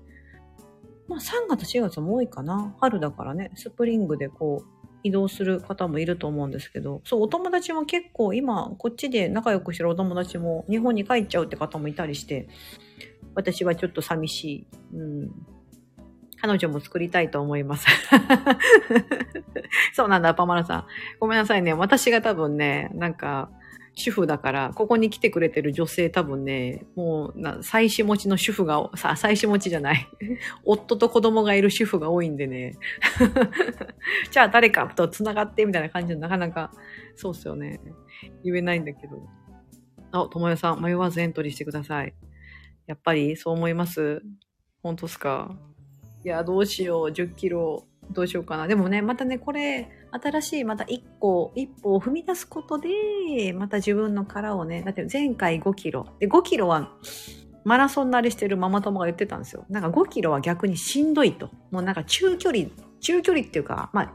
[1.08, 2.74] まあ3月4月も多いかな。
[2.80, 4.73] 春だからね、スプリングでこう、
[5.04, 12.48] 移動する方もいると思うんですけど、そう、お友達も結構今、こっちで仲良くしてるお友達も日本に帰っちゃうって方もいたりして、
[13.34, 14.66] 私はちょっと寂しい。
[14.94, 15.30] うん。
[16.40, 17.86] 彼女も作りたいと思います。
[19.92, 20.86] そうなんだ、パマラさん。
[21.20, 21.74] ごめんなさいね。
[21.74, 23.50] 私が多分ね、なんか、
[23.96, 30.08] 主婦だから、ここに来てくれてる女性多分ね、もう、な、妻子持ちの主婦が、さ、妻子持ちじゃない。
[30.64, 32.76] 夫と子供がいる主婦が多いんでね。
[34.32, 36.72] じゃあ誰かと繋がってみたいな感じでなかなか、
[37.14, 37.80] そうっすよね。
[38.42, 39.28] 言えないんだけど。
[40.12, 42.14] あ、ともよさん、迷わずエントリーしてください。
[42.86, 44.22] やっぱりそう思います？
[44.82, 45.56] 本当っすか？
[46.24, 47.06] いや、どうしよう。
[47.10, 48.66] 10キロ、どうしようかな。
[48.66, 49.88] でもね、またね、これ、
[50.22, 56.06] 新しいまた一個、一歩を踏み出すことで、また自分の殻をね、だって前回5キロ。
[56.20, 56.92] で、5キロは、
[57.64, 59.64] マラソン慣れしてるママ友が言ってたんですよ。
[59.70, 61.50] なんか5キロは逆にしんどいと。
[61.70, 62.66] もうなんか中距離、
[63.00, 64.12] 中距離っていうか、まあ、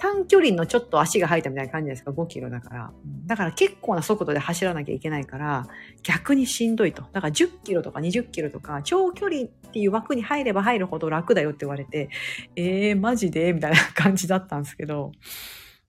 [0.00, 2.92] 短距離のちょっと足が生えたみたいな感じですか、5キロだから。
[3.26, 5.66] だから結構な速度で走らなきゃいけないから、
[6.02, 7.02] 逆にしんどいと。
[7.12, 12.08] だから10キロとか20キロとか、長距離っていう枠に入れば入るほど楽だよって言われて、
[12.56, 13.52] えー、マジで？
[13.52, 15.12] みたいな感じだったんですけど、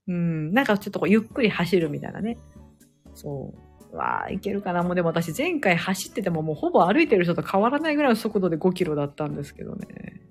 [0.08, 2.38] うん、なんかちょっとこうゆっくり走るみたいなね。
[3.14, 3.54] そ
[3.94, 3.96] う。
[3.96, 4.84] わあ、いけるかな。
[4.84, 10.22] もうでも私前回走っててももうほぼ歩いてる人と変わらないぐらいの速度で5キロだったんですけどね。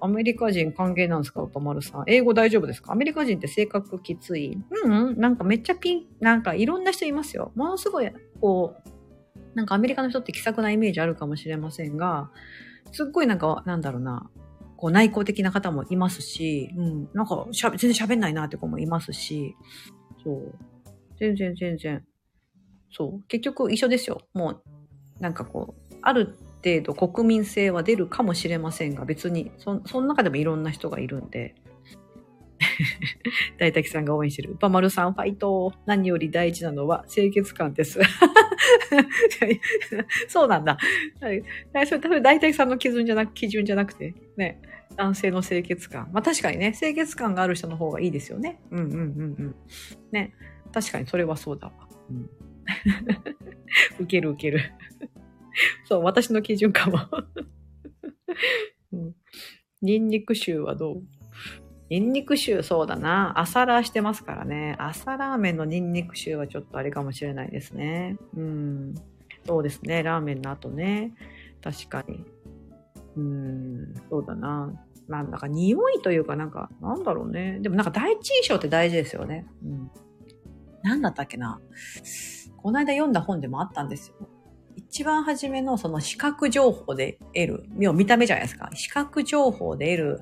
[0.00, 2.04] アメリカ人歓迎なんですか岡丸さん。
[2.06, 2.92] 英語大丈夫ですか？
[2.92, 4.58] アメリカ人って性格きつい？
[4.84, 7.52] うん、うん、なんかめっちゃピン、なんかいろんな人いますよ。
[7.54, 8.88] ものすごい、こう、
[9.54, 12.30] なんかアメリカの人って気さくなイメージあるかもしれませんが、
[12.92, 14.30] すっごいなんか、なんだろうな、
[14.76, 19.56] こう内向的な方もいますし、うん、なんかしゃ全然喋んないなって子もいますし、
[20.22, 20.54] そう。
[21.18, 22.04] 全然全然。
[22.90, 23.22] そう。
[23.28, 24.20] 結局一緒ですよ。
[24.34, 24.62] もう、
[25.20, 31.54] なんかこう、ある程度国民性は出るかもしれませんが、別に、そ、その中でもいろんな人がいるんで、
[33.58, 34.56] 大滝さんが応援してる。
[34.60, 35.72] 馬丸さんファイト。
[35.84, 38.00] 何より大事なのは清潔感です。
[40.28, 40.78] そうなんだ。
[41.20, 41.44] それ
[42.00, 44.60] 多分大滝さんの基準じゃなく、基準じゃなくて、ね、
[44.96, 46.10] 男性の清潔感。
[46.12, 48.60] まあ確かにね、清潔感がある人の方がいいですよね。
[48.70, 48.94] うんうんうんう
[49.48, 49.54] ん。
[50.10, 50.34] ね、
[50.72, 51.72] 確かにそれはそうだわ。
[52.10, 52.28] うん、
[54.00, 54.60] 受ける受ける。
[55.84, 56.98] そう、私の基準かも。
[58.92, 59.14] うん、
[59.82, 61.02] ニンニク臭はどう？
[61.88, 63.38] ニンニク臭そうだな。
[63.38, 64.74] 朝ラーしてますからね。
[64.78, 68.16] 朝ラーメンのニンニク臭はちょっとあれかもしれないですね。
[68.36, 68.94] うん。
[69.46, 70.02] そうですね。
[70.02, 71.12] ラーメンの後ね。
[71.62, 72.24] 確かに。
[73.16, 73.94] うん。
[74.10, 74.72] そうだな。
[75.06, 77.60] なんだか匂いというかなんか、なんだろうね。
[77.60, 79.46] でもなんか第一印象って大事ですよね。
[79.64, 79.90] うん。
[80.82, 81.60] なんだったっけな。
[82.56, 84.28] この間読んだ本でもあったんですよ。
[84.76, 88.70] 一番初めのその視覚情報で得る、見た目じゃないですか。
[88.74, 90.20] 視覚情報で得る、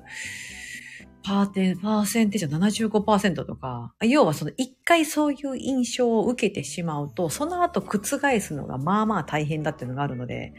[1.23, 10.53] パーテパーセンテージは75%とか、要はその一回そういう印象を受けてしまうと、その後覆すのがまあまあ大変だっていうのがあるので、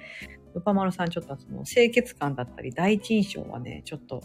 [0.54, 4.22] ウパマルさんちょっとその清潔感だったり第一印象はね、ちょっと、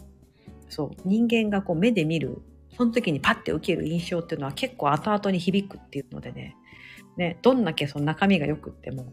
[0.68, 2.42] そう、人間がこう目で見る、
[2.76, 6.56] その時にパッて受ける印象っていうのは結構後々に響くっていうのでね、
[7.16, 9.12] ね、どんだけその中身が良くっても、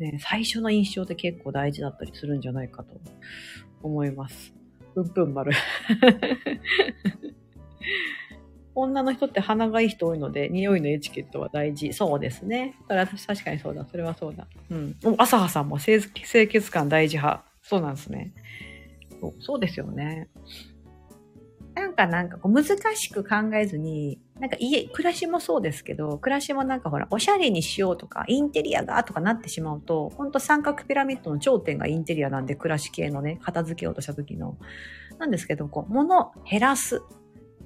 [0.00, 3.00] ね、最初の印象って結構大事だったりするんじゃないかと
[3.82, 4.52] 思います。
[4.94, 5.52] ぷんぷん丸。
[8.74, 11.92] 女の人って鼻がいい人多いので、匂いのエチケットは大事。
[11.92, 12.76] そうですね。
[12.88, 13.86] それは確かにそうだ。
[13.86, 14.46] それはそうだ。
[14.70, 14.96] うん。
[15.18, 17.44] 朝葉さんも清潔感大事派。
[17.62, 18.32] そうなんですね。
[19.20, 20.28] そうそうですよね。
[21.74, 22.64] なんかなんかこう難
[22.96, 34.56] しく考えずに、なんか家、暮らしもそうですけど、暮らしもなんかほら、おしゃれにしようとか、インテリアがとかなってしまうと、ほんと三角ピラミッドの頂点がインテリアなんで、暮らし系のね、片付けようとした時の。
[35.18, 37.02] なんですけど、こう、物減らす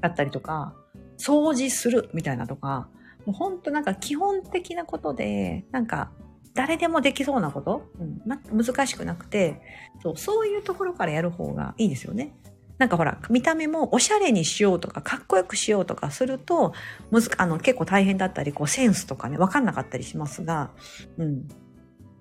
[0.01, 0.75] だったりとか、
[1.17, 2.89] 掃除するみたいなとか、
[3.25, 6.11] もうほんとなんか基本的なことで、なんか
[6.55, 9.61] 誰でもできそうなこと、うん、難しくなくて
[10.03, 12.33] そう、そういうところからやる方がいいですよね。
[12.79, 16.73] なんかほら、見た目もおしゃれにしようとか、かっこよくしようとかすると、
[17.11, 20.71] むずあの結構大変だったり、こうセンスとかね、わかんなかったりしますが、
[21.19, 21.49] うん。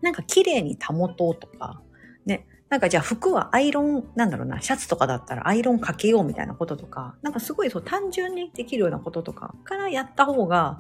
[0.02, 1.82] なんか綺麗に保とうとか、
[2.26, 2.46] ね。
[2.70, 10.80] なんかじゃあ服はアイロン、なんだろうな、シャツとかだったらアイロンかけようみたいなこととか、なんかすごいそう単純にできるようなこととかからやった方が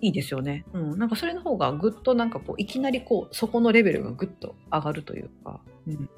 [0.00, 0.64] いいですよね。
[0.72, 0.98] うん。
[0.98, 6.08] なんかそれの方がぐっとなんかこう、いきなりこう、そこのレベルがぐっと上がるというか、うん。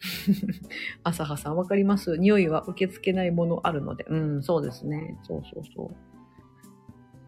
[1.02, 2.16] 朝葉さん、わかります？
[2.16, 4.04] 匂いは受け付けないものあるので。
[4.08, 5.18] うん、そうですね。
[5.22, 5.96] そうそうそう。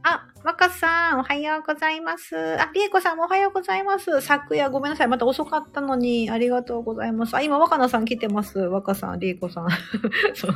[0.02, 2.34] あ、若さん、おはようございます。
[2.58, 4.22] あ、りえこさんもおはようございます。
[4.22, 5.08] 昨夜ごめんなさい。
[5.08, 7.36] また遅かったのに、ありがとうございます。
[7.36, 8.58] あ、今、若菜さん来てます。
[8.58, 9.68] 若さん、りえこさん。
[10.34, 10.54] そう。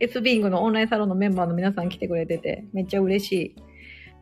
[0.00, 3.56] エツビングのオンラインサロンのメンバーの皆さん来てくれてて、めっちゃ嬉しい。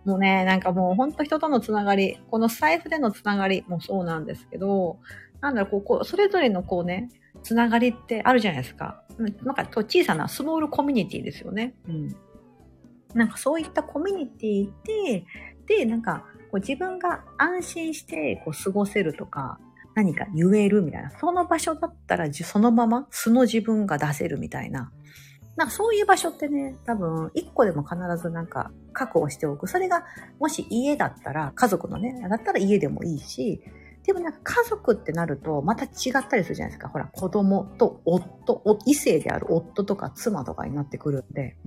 [0.05, 4.99] もうね、なんかもうほんと人とのつながり、この財布でのつながりもそうなんですけど、
[5.41, 7.09] なんだろう、こ、こそれぞれのこうね、
[7.43, 9.03] つながりってあるじゃないですか。
[9.19, 11.75] なんか小さなスモールコミュニティですよね。
[11.89, 12.17] うん。
[13.15, 15.25] なんかそういったコミュニティで、
[15.67, 19.59] で、なんかこう自分が安心してこう過ごせるとか、
[19.95, 21.11] 何か言えるみたいな。
[21.19, 24.93] その場所だったらそのまま素の自分が出せるみたいな。
[25.57, 29.67] なんかそういう場所ってね、多分一個でも必ずなんか確保しておく。
[29.67, 30.05] それが
[30.39, 33.61] もし家だったら、家族のね、だったら家でもいいし、
[34.09, 36.89] でもなんか家族ってなるとまた違ったりするじゃないですか。
[36.89, 41.59] ほら、子供と夫、異性である夫とか妻とかになってくるんで。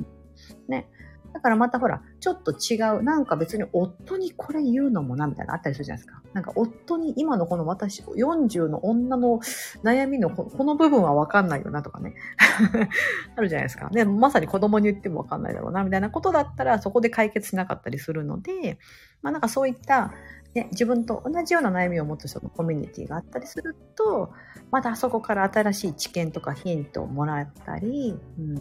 [0.67, 0.89] ね。
[1.33, 3.03] だからまたほら、ちょっと違う。
[3.03, 6.23] なんか別に夫にこれ言うのもな、みたいなあったりするじゃないですか。
[6.33, 9.39] なんか夫に今のこの私、40の女の
[9.83, 12.15] 悩みのこの部分はわかんないよなとかね。
[13.37, 13.87] あるじゃないですか。
[13.91, 18.79] で、まさに子供に言ってもわかんないだろうな、みたいなことだったらそこで解決しなかったりするので、
[19.21, 20.11] まあなんかそういった、
[20.53, 24.31] ね、自分と同じような悩みを持つ人のコミュニティがあったりすると、
[24.69, 28.55] またそこから新しい知見とかヒントをもらったり、うん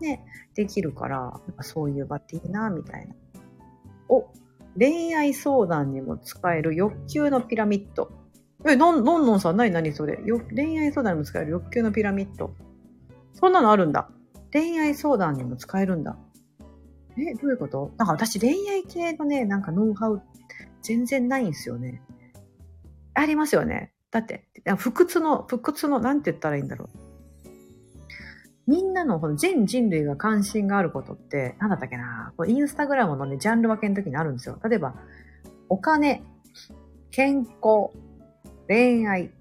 [0.00, 3.14] ね、できるから、そういう場っていいな、みたいな。
[4.08, 4.28] お、
[4.78, 8.10] 恋愛相談にも使える欲求のピラミッド。
[8.66, 10.20] え、のん、のんのんさん、なになにそれ？
[10.24, 12.54] よ恋愛相談にも使える欲求のピラミッド。
[13.34, 14.10] そんなのあるんだ。
[14.52, 16.18] 恋愛相談にも使えるんだ。
[17.16, 17.92] え、どういうこと？
[17.96, 20.22] なんか私恋愛系のね、なんかノウハウ
[20.82, 22.02] 全然ないんですよね。
[23.14, 23.92] ありますよね。
[24.10, 24.44] だって、
[24.76, 27.10] 不屈の、不屈の、なんて言ったらいいんだろう。
[28.66, 34.60] みんなのこの全人類が関心があることって、なんだったっけなこれインスタグラムのね、ジャンル分けの時にあるんですよ。
[34.62, 34.94] 例えば、
[35.68, 36.22] お金、
[37.10, 37.90] 健康、
[38.68, 39.32] 恋愛。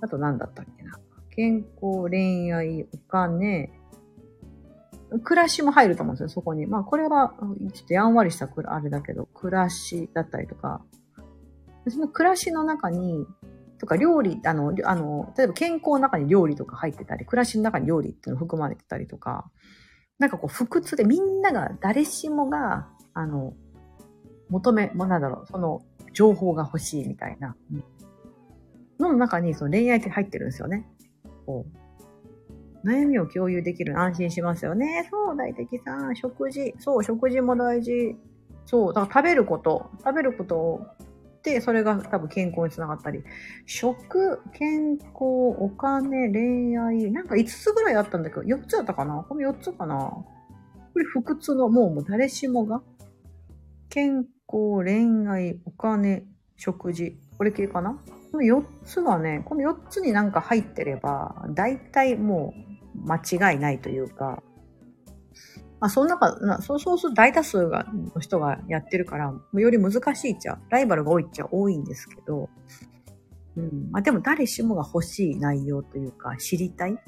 [0.00, 3.72] あと何だったっけな健康、恋愛、お金、
[5.22, 6.66] 暮らしも入ると思うんですよ、そこに。
[6.66, 7.34] まあ、これは、
[7.72, 10.82] ちょっとやんわりしたあれだけど、暮らしだったりとか、
[11.88, 13.26] その暮らしの中に、
[13.78, 19.50] とか料理、あの、あの、例えば健康の中に料理とか入ってたり、暮らしの中に料理っていうの含まれてたりとか、
[20.18, 23.54] なんかこう、不屈でみんなが、誰しもが、あの、
[24.50, 27.84] 求め、もなんだろう、その、情報が欲しいみたいな、うん、
[28.98, 30.88] の中にその恋愛って入ってるんですよね。
[31.46, 31.87] こう。
[32.84, 35.08] 悩みを共有できる安心しますよね。
[35.10, 36.16] そう、大敵さん。
[36.16, 36.74] 食事。
[36.78, 38.16] そう、食事も大事。
[38.66, 39.90] そう、だから食べること。
[40.04, 40.86] 食べることを、
[41.42, 43.22] で、それが多分健康につながったり。
[43.64, 47.10] 食、健康、お金、恋愛。
[47.10, 49.24] なんか5つぐらいあったんだけど、4つだったかな？
[49.28, 49.96] この4つかな？
[49.96, 50.26] こ
[50.96, 52.82] れ不屈の、もうもう誰しもが。
[53.88, 56.24] 健康、恋愛、お金、
[56.56, 57.18] 食事。
[57.38, 57.98] これ系かな？
[58.30, 62.67] この4つはね、この4つになんか入ってれば、大体もう
[63.04, 64.42] 間違いないというか、
[65.80, 72.48] まあ、その中、そうそうすると大多数がの人がやってるから、より難しいっちゃ、ライバルが多いっちゃ多いんですけど、
[73.56, 73.90] うん。
[73.90, 76.92] まあ、でも誰しもが欲しい内容というか、知りたい。
[76.92, 77.00] ま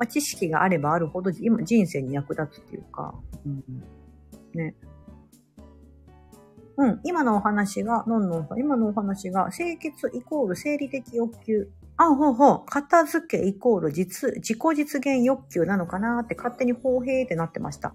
[0.00, 3.14] あ、知識があればあるほど、今、人生に役立つっていうか、
[3.46, 3.64] うん。
[4.54, 4.74] ね。
[6.76, 7.00] うん。
[7.04, 11.70] 今のお話が、のんのんさん、今のお話が、清潔イコール生理的欲求。
[11.96, 12.62] あ、ほうほう。
[12.66, 17.94] 片付けイコール実、自己実現欲求なのかなって勝手にほうへーってなってました。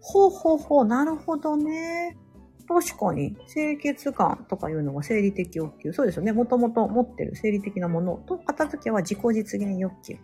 [0.00, 0.84] ほうほうほう。
[0.84, 2.16] なるほどね。
[2.68, 5.92] 確かに、清潔感とかいうのが生理的欲求。
[5.92, 6.32] そうですよね。
[6.32, 10.16] もともと持ってる生理的なものと、片付けは自己実現欲求。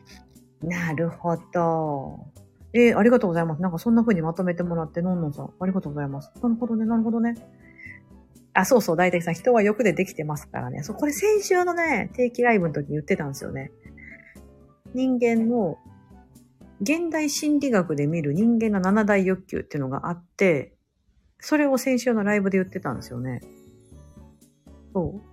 [0.62, 2.26] なるほど。
[2.74, 3.62] えー、ありがとうございます。
[3.62, 6.33] なんかそんな風にまとめてもらって、のんのんさん、ありがとうございます。
[6.42, 7.35] なるほどね、なるほどね。
[8.55, 10.83] あ、そうそう、大体さん、人は欲でできてますからね。
[10.83, 13.73] そう、これ先週のね、定期ライブの時に言ってたんですよね。
[14.95, 15.79] 人間の、
[16.81, 20.75] 現代心理学で見る人間の七大欲求っていうのがあって、
[21.38, 23.41] それを先週のライブで言ってたんですよね。
[24.93, 25.33] そう。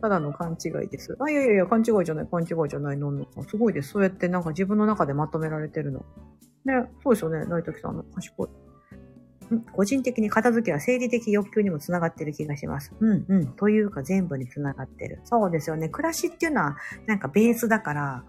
[0.00, 1.16] ただの勘違いです。
[1.18, 3.26] あ、いやいやいや、勘違いじゃない、勘違いじゃない、のんの。
[3.48, 3.90] すごいです。
[3.90, 6.04] そうやってなんか自分の中でまとめられてるの。
[6.64, 8.48] ね、そうですよね、大時さんの賢い。
[9.72, 12.92] 個人的に片付けは生理的欲求にもつながってる気がします。
[13.00, 13.46] うんうん。
[13.54, 15.20] というか全部につながってる。
[15.24, 15.88] そうですよね。
[15.88, 16.76] 暮らしっていうのは
[17.06, 18.24] なんかベースだから、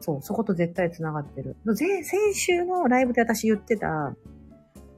[0.00, 1.56] そう、そこと絶対つながってる。
[1.74, 4.14] 先週のライブで私言ってた、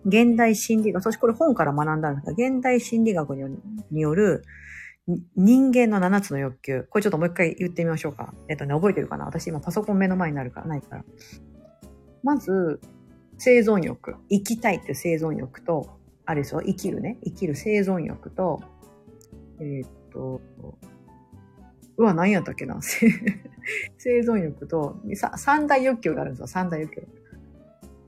[0.05, 3.35] 現代心理学、そしてこれ本から学んだんですが、現代心理学
[3.91, 4.45] による
[5.37, 6.83] 人間の7つの欲求。
[6.91, 8.35] これちょっともう一回言ってみましょうか。
[8.49, 11.05] えっとね、覚えてるかな私今パソコン目の前になるから、ないから。
[12.23, 12.81] まず、
[13.39, 15.89] 生存欲、生きたいっていう生存欲と、
[16.27, 18.61] あれですよ、生きるね、生きる生存欲と、
[19.61, 20.41] えー、っと、
[21.97, 22.81] うわ、何やったっけな
[23.99, 25.01] 生存欲と、
[25.37, 27.03] 三大欲求があるんですよ、三大欲求。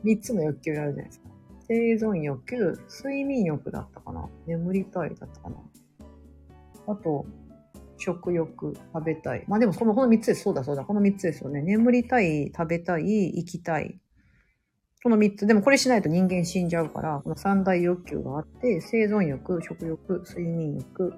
[0.02, 1.30] 三つの欲求があるじゃないですか。
[1.68, 5.56] 生存欲、睡眠欲だったかな眠りたいだったかな
[6.88, 7.24] あと、
[7.96, 9.44] 食欲、食べたい。
[9.46, 10.42] まあでもこの、この三つです。
[10.42, 10.84] そうだそうだ。
[10.84, 11.62] この三つですよね。
[11.62, 14.00] 眠りたい、食べたい、生きたい。
[15.02, 15.46] この3つ。
[15.46, 21.14] でもこれしないと人間死んじゃうから、この三大欲求があって、生存欲、食欲、睡眠欲。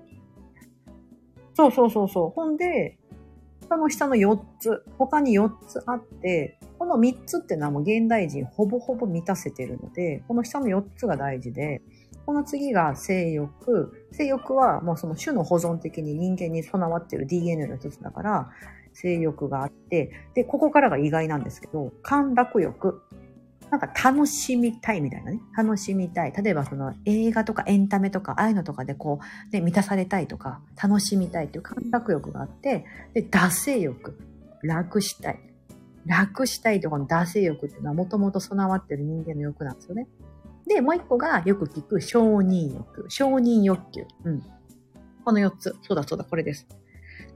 [1.55, 2.30] そうそうそうそう。
[2.30, 2.99] ほんで、
[3.68, 11.83] その下の4つ、他に4つあって、この3つってのはもう現代人ほぼほぼ満たせてるので、この下の4つが大事で、
[12.24, 14.07] この次が性欲。
[14.12, 18.51] 性欲はもうその種の保存的に人間に備わってる DNA の一つだから、
[18.93, 23.03] 性欲があって、で、ここからが意外なんですけど、陥落欲。
[23.73, 25.41] なんか楽しみたいみたいなね。
[25.57, 26.33] 楽しみたい。
[26.33, 29.18] 例えばその映画とかエンタメとか、ああいうのとかでこ
[29.51, 34.18] う、ね、満たされたいとか、楽しみたいっていう感覚欲があって、で、惰性欲。
[34.62, 35.41] 楽したい。
[36.05, 40.07] 楽したいとこの惰性欲っていうのはもともと備わってる人間の欲なんですよね。
[40.66, 43.07] で、もう一個がよく聞く承認欲。
[43.09, 44.05] 承認欲求。
[44.25, 44.43] うん。
[45.25, 45.75] この四つ。
[45.81, 46.66] そうだそうだ、これです。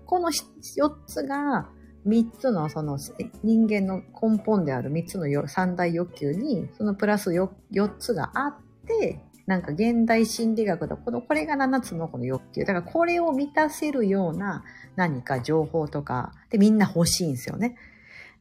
[0.05, 1.71] この四つが、
[2.07, 2.99] 三つのその
[3.43, 7.51] 人間の根本である三つの三大欲求に、そのプラス四
[7.99, 12.61] つがあって、なんか現代心理学のこの、これが七つのこの欲求。
[12.61, 17.77] だからこれを満たせるような何か情報とか、でみんな欲しいんですよね。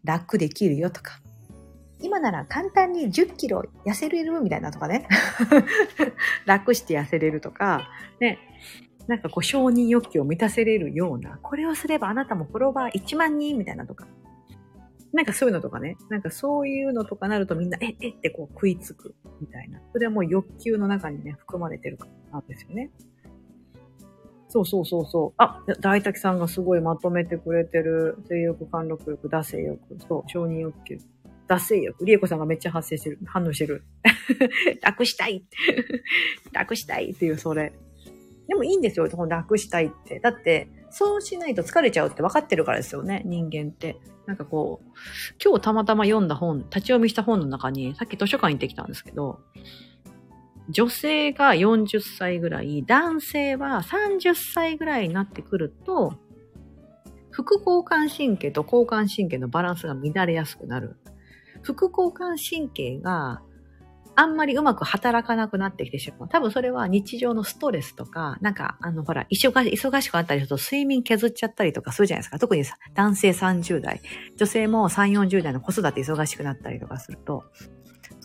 [0.04, 1.20] 楽できるよとか。
[2.02, 5.08] 今なら簡単に10キロ痩せれるみたいなとかね。
[6.46, 7.90] 楽して痩せれるとか、
[8.20, 8.38] ね。
[9.08, 14.08] なんかこう承認欲求を満たせれるような、これをすればあなたもフォロワー1万人みたいなとか。
[15.14, 15.96] なんかそういうのとかね。
[16.10, 19.80] なんかそういうのとかなるとみんな、え、えってこう食いつくみたいな。
[19.94, 22.92] それはもう欲求の中にね、含まれてるからなんですよね。
[24.50, 25.34] そうそうそうそう。
[25.38, 28.18] あ、大滝さんがすごいまとめてくれてる。
[28.28, 29.80] 性欲、貫禄欲、惰性欲。
[30.08, 30.98] そう、承認欲求。
[31.48, 32.06] 惰性欲。
[32.06, 33.20] りえこさんがめっちゃ発生してる。
[33.26, 33.84] 反応してる。
[34.82, 35.46] 楽したい
[36.52, 37.74] 楽したいっていう、それ。
[38.48, 40.20] でもいいんですよ、楽したいって。
[40.20, 44.00] だって、そうしないと疲れちゃうって分かってるからですよね、人間って。
[44.26, 44.90] なんかこう、
[45.44, 49.40] 今日たまたま読んだ本、立ち読みした本の中に、さっき図書館行ってきたんですけど、
[50.70, 56.14] 女性が40歳ぐらい、男性は30歳ぐらいになってくると、
[57.30, 60.96] 副交感神経と交感神経のバランスが乱れやすくなる。
[61.62, 63.42] 副交感神経が
[64.16, 66.30] あんまりうまく働かなくなってきてしまう。
[66.30, 72.40] 多分それは日常のストレスとか、なんか、あの、ほら、忙しくなったりすると睡眠削っちゃったりとかするじゃないですか。
[72.40, 72.64] 特に
[72.94, 74.02] 男性30代、
[74.38, 77.44] 女性も3、40代の子育て忙しくなったりとかすると、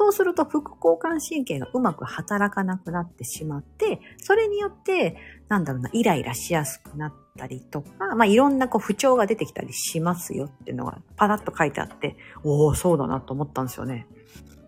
[0.00, 5.16] そうすると副交感神経がうまく働かなくなってしまって、それによって、
[5.48, 14.06] なんだろうな、イライラしやすくなったりとか、まあいろんなこう不調が出てきたりしますよっていうのがパラッと書いてあって、おおそうだなと思ったんですよね。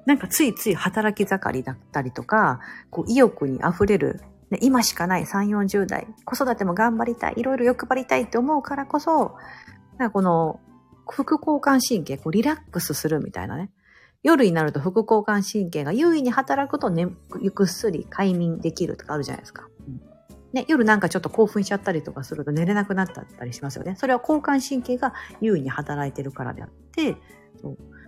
[0.06, 9.36] なんかついつい働き盛りだったりとか、こう意欲に溢れる、ね、今しかない3、40代、子育ても頑張りたい、いろいろ欲張りたいって思うからこそ、
[9.98, 10.60] なんかこの
[11.08, 13.70] 副交感神経、こうリラックスするみたいなね。
[14.22, 17.08] 夜になると副交感神経が優位に働くとね、
[17.40, 19.68] ゆっすり快眠できるとかあるじゃないですか。
[20.52, 23.96] ね、夜なんかちょっと興奮しちゃったりとかすると寝れなくなったりしますよね。
[23.96, 27.16] それは交感神経が優位に働いてるからであって、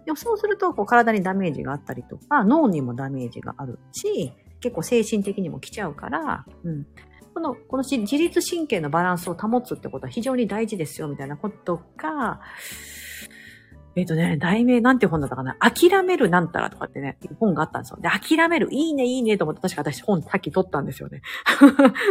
[0.04, 6.86] でもそうすると、こう体にダメージがあったりとか、脳にもダメージがあるし、結構精神的にも来ちゃうから、うん。
[7.34, 12.40] この、この自律神経のバランスを保つってことは非常に大事ですよ、みたいなことが、
[13.96, 15.56] えっ、ー、とね、題名なんて本だったかな？
[15.60, 17.98] 諦めるなんたらとかってね、本があったんですよ。
[18.00, 21.22] で、諦める、いいね、いいねと思って、確か私本さっき取ったんですよね。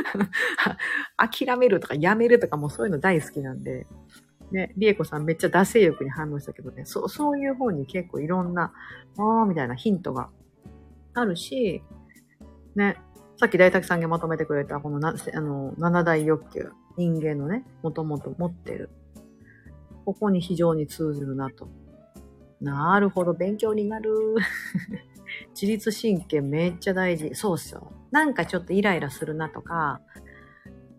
[1.18, 3.86] 諦めるとかやめるとかもうそういうの大好きなんで、
[4.54, 8.72] ね、りえこさんめっちゃ惰性欲に反応したけどね、そう、そういう方に結構いろんな、
[9.18, 10.30] ああ、みたいなヒントが
[11.16, 11.82] あるし、
[12.76, 12.98] ね、
[13.38, 18.92] さっき大滝さんがまとめてくれたこのな、あの、七大欲求、人間のね、もともと持ってる。
[20.06, 21.68] ここに非常に通ずるなと。
[22.62, 24.12] なるほど、勉強になる。
[25.60, 27.34] 自律神経めっちゃ大事。
[27.34, 27.92] そうっすよ。
[28.12, 30.00] なんかちょっとイライラするなとか、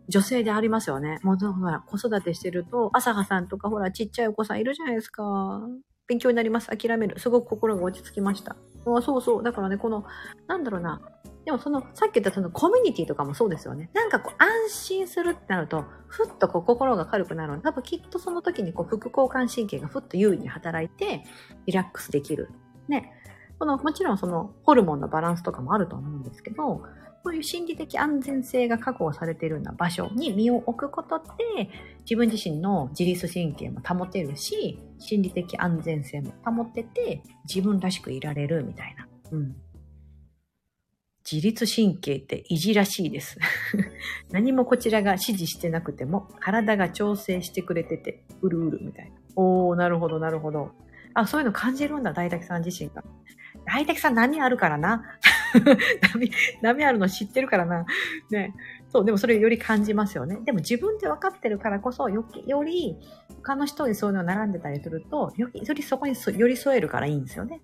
[0.08, 1.18] 女性でありますよね。
[1.22, 5.62] もう、ほら、子育てしてると、朝葉さんとか、ほら、ちっちゃいお子さんいるじゃないですか。
[6.06, 6.68] 勉強になります。
[6.68, 7.18] 諦める。
[7.18, 8.56] すごく心が落ち着きました。
[8.86, 9.42] あそうそう。
[9.42, 10.04] だからね、この、
[10.46, 11.00] なんだろうな。
[11.44, 13.90] でもその、さっき言ったそのコミュニティとかもそうですよね。
[13.94, 17.60] なんかこう、安心するってなると、ふっとこう、心が軽くなる。
[17.62, 21.24] 多分きっとその時にこう、副交感神経がふっと優位に働いて、
[21.66, 22.50] リラックスできる。
[22.88, 23.12] ね。
[23.58, 26.82] この、もちろんその、ホルモンのバランスとかもあると思うんですけど、
[27.24, 31.70] そういう心理的安全性が確保されているような場所に身を置くことで、
[32.00, 39.08] 自分自身の自律神経も保てるし、心理的安全性も保ってて、自分らしくいられるみたいな。
[39.30, 39.56] うん。
[41.24, 43.38] 自律神経っていじらしいです。
[44.30, 49.16] 何もこちらが指示してなくても、体が調整してくれてて、うるうるみたいな。
[49.34, 50.72] おー、なるほど、なるほど。
[51.14, 53.02] あ、そういうの感じるんだ、大滝さん自身が。
[53.66, 55.04] 大滝さん何あるからな。
[56.12, 57.86] 波、波あるの知ってるからな。
[58.30, 58.54] ね。
[58.88, 60.38] そう、でもそれより感じますよね。
[60.44, 62.96] でも自分で分かってるからこそ、よより
[63.42, 67.60] 他の人にそういうのが並んでたりすると、よりそこに寄り添えるからいいんですよね。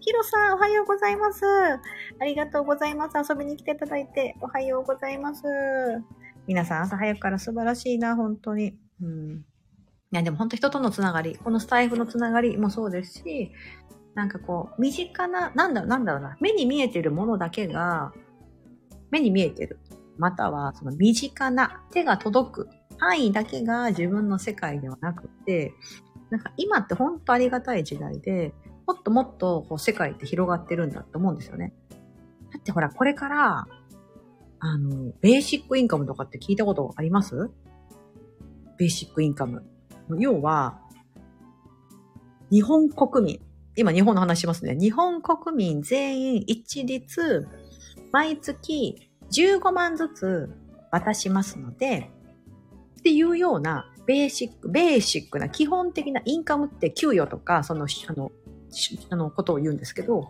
[0.00, 1.44] ヒロさん、おはようございます。
[1.44, 3.14] ありがとうございます。
[3.30, 5.42] 遊びに来ていただいて、おはようございます。
[6.46, 8.78] 皆さん、朝早くから素晴らしいな、本当に。
[9.02, 9.44] うん。
[10.12, 13.52] いや、でも本当人とのつながり、このスタイフのつながりもそうですし、
[14.14, 18.12] なんかこう、身近な、なんだろう、なんだろうな、目に見えてるものだけが、
[19.10, 19.78] 目に見えてる。
[20.18, 25.72] または、その身近な、手が届く範囲だけが自分の世界ではなくて、
[26.28, 28.52] なんか今って本当ありがたい時代で、
[28.86, 31.72] もっともっとこう世界って広がってるんだと思うんですよね。
[32.52, 33.66] だってほら、これから、
[34.58, 37.50] あの、ベーシックインカムとかって聞いたことあります？
[38.76, 39.64] ベーシックインカム。
[40.18, 40.80] 要は、
[42.50, 43.40] 日本国民。
[43.76, 44.74] 今日本の話しますね。
[44.74, 47.48] 日本国民全員一律、
[48.12, 50.50] 毎月15万ずつ
[50.90, 52.10] 渡しますので、
[52.98, 58.32] っていうようなベーシック、ベーシックな基本的なインカムって給与とか、その、あの、
[59.10, 60.28] あのことを言うんですけど、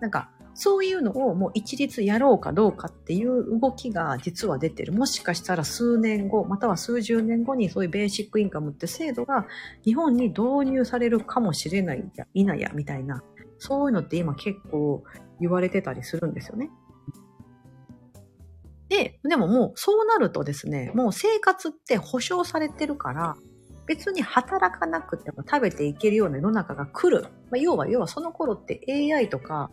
[0.00, 0.30] なんか、
[0.60, 4.92] そういうのをもう一律やろうかどうかっていう動きが実は出てる。
[4.92, 9.46] もしかしたら数年後、または数十年後にそういうベーシックインカムって制度が
[9.84, 13.22] 日本に導入されるかもしれないや否やみたいな、
[13.58, 15.04] そういうのって今結構
[15.40, 16.70] 言われてたりするんですよね。
[18.88, 23.36] で、でももうそうなるとですね、もう生活って保障されてるから、
[23.86, 27.22] 別に働かなくても食べていけるような世の中が来る。
[27.22, 29.70] まあ、要は、要はその頃って AI とか、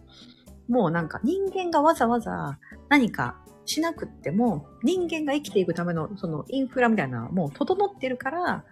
[0.67, 2.57] もうなんか人間がわざわざ
[2.89, 8.63] 何かしなくっても、人間が生きていくためのそのインフラみたいなもう整ってるから、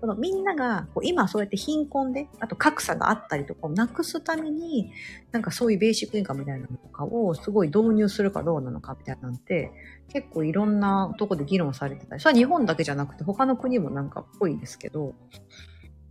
[0.00, 4.92] そのみんながこう今そうやって貧困で、あと格差があったりとかをなくすために、
[5.30, 9.72] なんかそういうベーシックインカムみたいなのとかをすごい導入するかどうなのかみたいなんて、
[10.12, 15.14] 結構いろんなとこで議論されてたり、それは日本だけじゃなくて他の国もなんかっぽいですけど、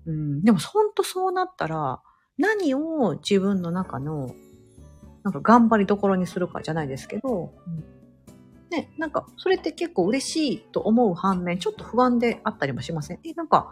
[0.08, 2.02] うん、でもほんとそうなったら、
[2.38, 4.34] 何を自分の中の
[5.24, 7.54] なんか頑張りどころにするかじゃないですけど、
[8.70, 13.20] ね、なんかそれって結構嬉しいと思う反面、ちょっと不安であったりもしません？
[13.24, 13.70] え、なんか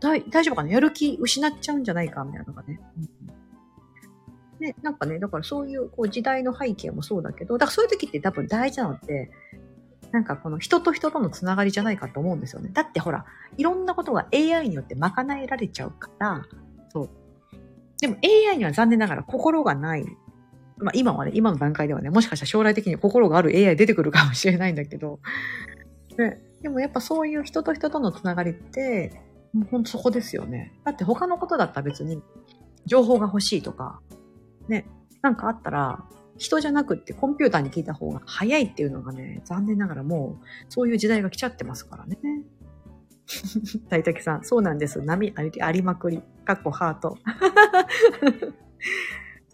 [0.00, 0.70] 大丈夫かな？
[0.70, 2.80] やる気失っちゃうんじゃないかみたいなのがね。
[2.98, 3.08] うん
[4.58, 9.30] ね、なんかね、だからそういうこう時代の背景もそうだけど、だからそういう時って多分大事なのって、
[10.12, 12.70] なんかこの人と人とのつながりじゃないかと思うんですよね。
[12.72, 13.26] だってほら、
[13.58, 16.46] いろんなことが AI によって賄えられちゃうから、
[16.90, 17.10] そう。
[18.00, 18.16] でも
[18.48, 20.06] AI には残念ながら心がない
[20.78, 25.20] まあ今はね、今の段階ではね、もしかしたら将来的に心がある AI 出てくるかもしれないんだけど、
[26.18, 29.20] ね、でもやっぱそういう人と人とのつながりって、
[29.52, 30.72] もうほんとそこですよね。
[30.84, 32.22] だって他のことだったら別に
[32.84, 34.00] 情報が欲しいとか、
[34.68, 34.86] ね、
[35.22, 36.04] なんかあったら、
[36.38, 42.18] 人じゃなくってコンピューターに聞いた方が早いっていうのがね、残念ながらもう、そういう時代が来ちゃってますからね。
[43.88, 45.00] 大竹さん、そうなんです。
[45.02, 46.22] 波ありまくり。
[46.44, 47.16] かっこハート。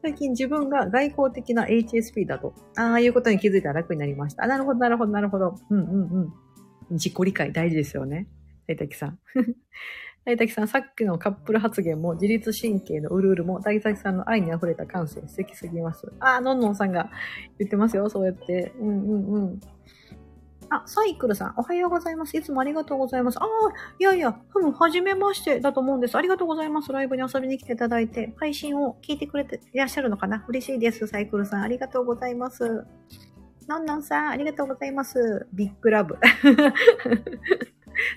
[0.02, 4.48] 最近自分が外交的な HSP だと、ああいうことに気づいたら楽になりました。
[4.48, 5.54] なるほど、なるほど、なるほど。
[5.70, 6.32] うんうんうん。
[6.90, 8.26] 自己理解大事ですよね。
[8.66, 9.18] 大滝さん。
[10.24, 16.12] 大滝さん、さっきのカップル発言も自律神経のうるうるも大滝さんの愛に溢れた感性素敵すぎます。
[16.18, 17.10] ああ、のんのんさんが
[17.58, 18.72] 言ってますよ、そうやって。
[18.80, 19.60] うんうんうん。
[20.74, 22.34] あ、サイクルさん、おはようございます。
[22.34, 23.38] いつもありがとうございます。
[23.38, 23.46] ああ、
[23.98, 26.16] いやいや、ふむ、はじめましてだと思うんです。
[26.16, 26.90] ありがとうございます。
[26.92, 30.46] ライブに遊びに来ていただいて、配信を聞いてくれていらっしゃるのかな？
[30.48, 31.06] 嬉しいです。
[31.06, 32.86] サイクルさん、ありがとうございます。
[33.68, 35.46] のんのんさん、ありがとうございます。
[35.52, 36.16] ビッグラブ。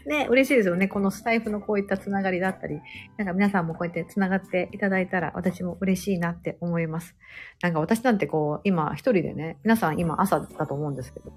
[0.05, 0.87] ね、嬉しいですよね。
[0.87, 2.79] このスタイフのこういったつながりだったり、
[3.17, 7.17] なんか皆さんもこうやってつながっていただいたら私も嬉しいなって思います。
[7.61, 11.33] なんか私なんてこう、今一人でね、皆さん今朝だと思うんですけど、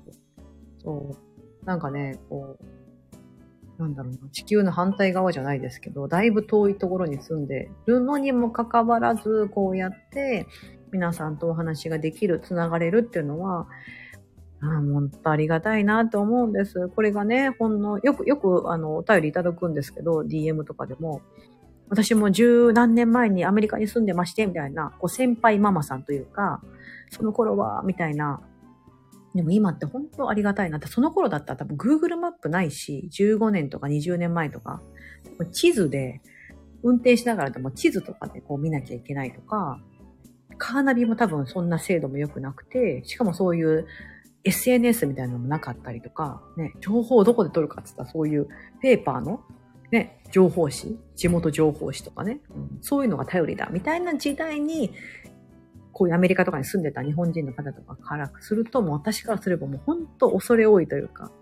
[0.82, 1.16] そ
[1.62, 1.66] う。
[1.66, 10.46] なんかね、こう、なんだろうな、地球の反対側じゃないですけど、だいぶ遠いところに住んでるのにもかかわらず、こうやって
[10.90, 13.68] 皆さんとお話ができる、つながれるっていうのは、
[14.60, 16.88] あ本当ありがたいなと思うんです。
[16.88, 21.20] これがね、ほんの、よく、よく、あの、お便りいただくんですけど、DM とかでも、
[21.88, 26.60] 私も十何年前にアメリカに住んでまして、みたいな、こう先輩ママさんというか、
[27.10, 28.40] その頃は、みたいな、
[29.38, 30.78] でも今って本当ありがたいな。
[30.78, 34.82] って、その頃だったら多分 Google マップないし、15年とか20年前とか、
[35.52, 36.20] 地図で、
[36.82, 39.80] 運転しながらでも地図とかでこう見なきゃいけないとか、
[40.56, 43.86] カーナビも多分そんな精度も良くなくて、しかもそういう
[44.42, 48.48] SNS みたいなのもなかったりとか、ね、情報をどこで取るかって言ったらそういう
[48.82, 49.40] ペーパーの
[49.92, 52.40] ね、情報誌、地元情報誌とかね、
[52.80, 54.92] そういうのが頼りだ、みたいな時代に、
[55.98, 61.32] こういうアメリカとかに住んでた日本人の方とかからすると、もう私からすればもう本当恐れ多いというか、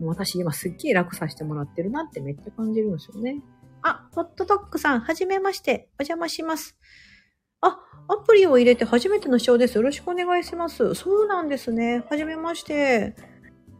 [0.00, 3.40] もう私今すっげえ楽させてもらってるなってめっちゃ感じるんですよね。
[3.82, 5.88] あ、ホットドッグさん、はじめまして。
[6.00, 6.76] お邪魔します。
[7.60, 7.78] あ、
[8.08, 9.76] アプリを入れて初めての視聴です。
[9.76, 10.94] よろしくお願いします。
[10.94, 12.04] そうなんですね。
[12.10, 13.14] はじめまして。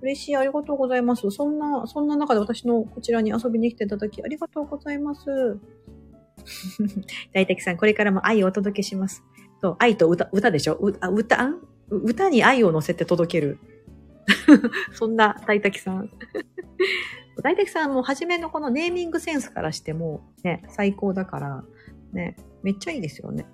[0.02, 0.36] 嬉しい。
[0.36, 1.28] ありがとうございます。
[1.32, 5.58] そんな、そんな中で私のこちらに遊びに来ていただきありがとうございます。
[7.34, 9.24] 大滝さん、これからも愛をお届けします。
[9.60, 10.74] そう、愛と歌、歌でしょ？
[10.74, 11.50] うあ歌、
[11.90, 13.58] 歌に愛を乗せて届ける。
[14.92, 16.10] そんな大滝さん。
[17.42, 21.64] 大滝さんも初めのこのネーミングセンスからしてもね、最高だから、
[22.12, 23.46] ね、めっちゃいいですよね。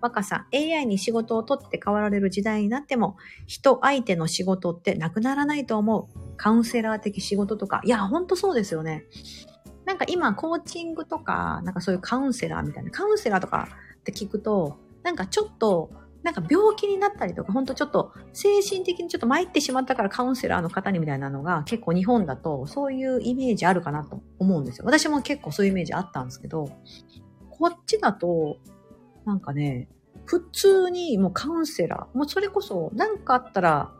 [0.00, 3.16] 若さ、AI に仕事を取って変わられる時代になっても、
[3.46, 6.36] 人相手の仕事ってなくならないと思う。
[6.36, 7.80] カウンセラー的仕事とか。
[7.84, 9.06] いや、ほんとそうですよね。
[9.86, 13.68] なんか今、コーチングとか、なんかそういうカウンセラーみたいな、カウンセラーとか
[14.08, 15.90] って聞くと、なんかちょっと、
[16.22, 24.84] なんか病気になったりとか、ほんとちょっと精神的にちょっと参ってしまったからカウンセラーの方にみたいなのが結構日本だとそういうイメージあるかなと思うんですよ。
[24.84, 26.68] 私も結構そういうイメージあったんですけど、
[27.50, 28.58] こっちだと、
[29.24, 29.88] なんかね、
[30.24, 33.92] 普通にもうカウンセラー、もうそれこそ何かあったら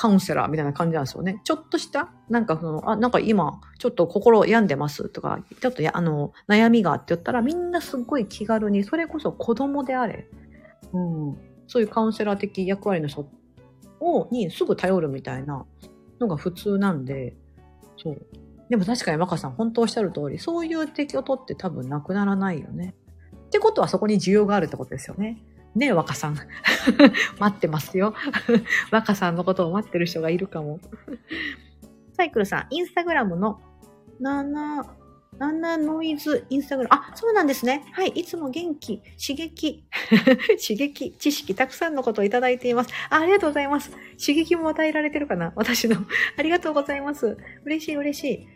[0.00, 1.42] カウンセラーみたいな感じなんですよね。
[1.44, 10.26] ちょっとした、なんかその、あ、なんか今、ちょっと心病んでますとか、ちょっとや、あの、悩みがって言ったらみんなすっごい気軽に、それこそ子供であれ、
[10.94, 11.36] うん、
[11.66, 13.28] そういうカウンセラー的役割の人
[14.00, 15.66] を、にすぐ頼るみたいな
[16.18, 17.36] のが普通なんで、
[18.02, 18.26] そう。
[18.70, 22.94] でも確かに若さん、本当おっしゃる通り、そういう敵を取って多分なくならないよね。
[23.48, 25.42] ってことはそこに需要があるってことですよね。
[25.74, 26.36] ね、若さん。
[27.38, 28.14] 待ってますよ。
[28.90, 30.80] 若さんのことを待ってる人がいるかも。
[32.16, 33.60] サイクルさん、インスタグラムの
[34.20, 34.84] 7、
[35.38, 37.02] 7ノイズインスタグラム。
[37.02, 37.84] あ、そうなんですね。
[37.92, 38.08] はい。
[38.08, 39.84] いつも元気、刺激、
[40.60, 43.20] 刺激、知識、たくさんのことをいただいていますあ。
[43.20, 43.90] ありがとうございます。
[44.18, 45.52] 刺激も与えられてるかな？
[45.54, 45.96] 私の。
[46.36, 47.36] ありがとうございます。
[47.64, 48.48] 嬉しい、嬉しい。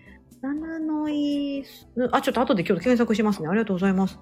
[0.43, 1.65] 7ノイ
[1.97, 3.49] ズ、あ、ちょっと後で今日検索しますね。
[3.49, 4.19] ありがとうございます。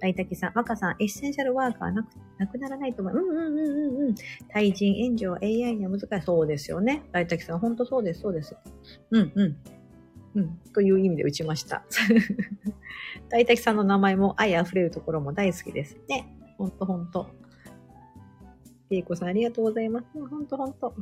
[0.00, 3.14] 大滝さん、若さん、エッセンシャルワーカーなくなくならないと思う。
[3.14, 4.14] うんうんうんうんうん。
[4.48, 6.24] 対人援助は AI には難しい。
[6.24, 7.02] そうですよね。
[7.12, 8.56] 大滝さん、ほんとそうです、そうです。
[9.10, 9.56] うんうん。
[10.34, 10.58] うん。
[10.72, 11.84] という意味で打ちました。
[13.28, 15.98] 大滝さんの名前も愛溢れるところも大好きです。
[16.08, 16.34] ね。
[16.56, 17.28] ほんとほんと。
[18.90, 20.06] りえこさん、ありがとうございます。
[20.26, 20.94] ほんとほんと。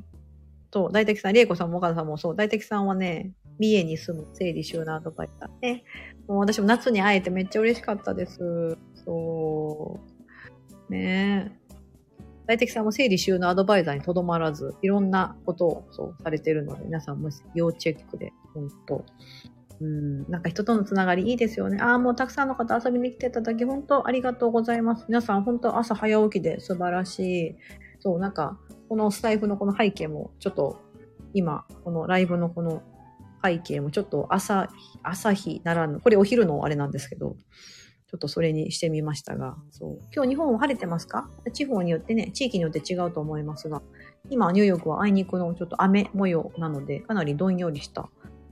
[0.72, 5.84] そう、大滝さん、りえこさんも岡田さんもそう、大滝さんはね、三重に住む整理収納アドバイザーね。
[6.28, 8.76] もう私も夏に会えてめっちゃ嬉しかったです。
[9.04, 10.00] そ
[10.88, 10.92] う。
[10.92, 11.66] ねえ。
[12.46, 19.04] 大敵さんも整理収納アドバイザーにとどまらず、いろんなことをそうされてるので、皆さんも要チェックで、本当
[19.80, 21.78] うん、なんか人とのつながりいいですよね。
[21.80, 25.04] ああ、もうたくさんの方遊びに来ていただき、本当ありがとうございます。
[25.08, 27.56] 皆さん本当朝早起きで素晴らしい。
[28.00, 30.80] そう、なんか、このスタイフのこの背景も、ちょっと、
[31.34, 32.82] 今、このライブのこの
[33.46, 34.68] 背景もちょっと朝、
[35.02, 37.36] 朝日ならぬ、これお昼のあれなんですけど、
[38.08, 39.98] ちょっとそれにしてみましたが、そう。
[40.14, 41.28] 今日日本は晴れてますか？
[41.52, 43.82] 地方によってね、地域によって違うと思いますが、
[44.30, 48.08] 今ニューヨークはあいにくのちょっと雨模様なので、かなりどんよりした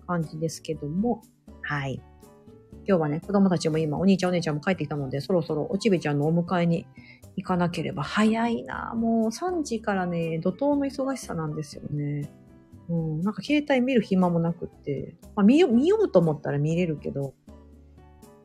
[0.06, 1.22] 感じですけども、
[1.62, 2.02] はい。
[2.86, 6.86] 今日はね、子供たちも今、お兄ちゃんお姉ちゃんも帰ってきたので、そろそろおちびちゃんのお迎えに
[7.36, 12.30] 行かなければ早いなもう3時からね、怒涛の忙しさなんですよね。
[12.88, 17.34] うん、なんか携帯見る暇もなくって、まあ見よ見ようと思ったら見れるけど、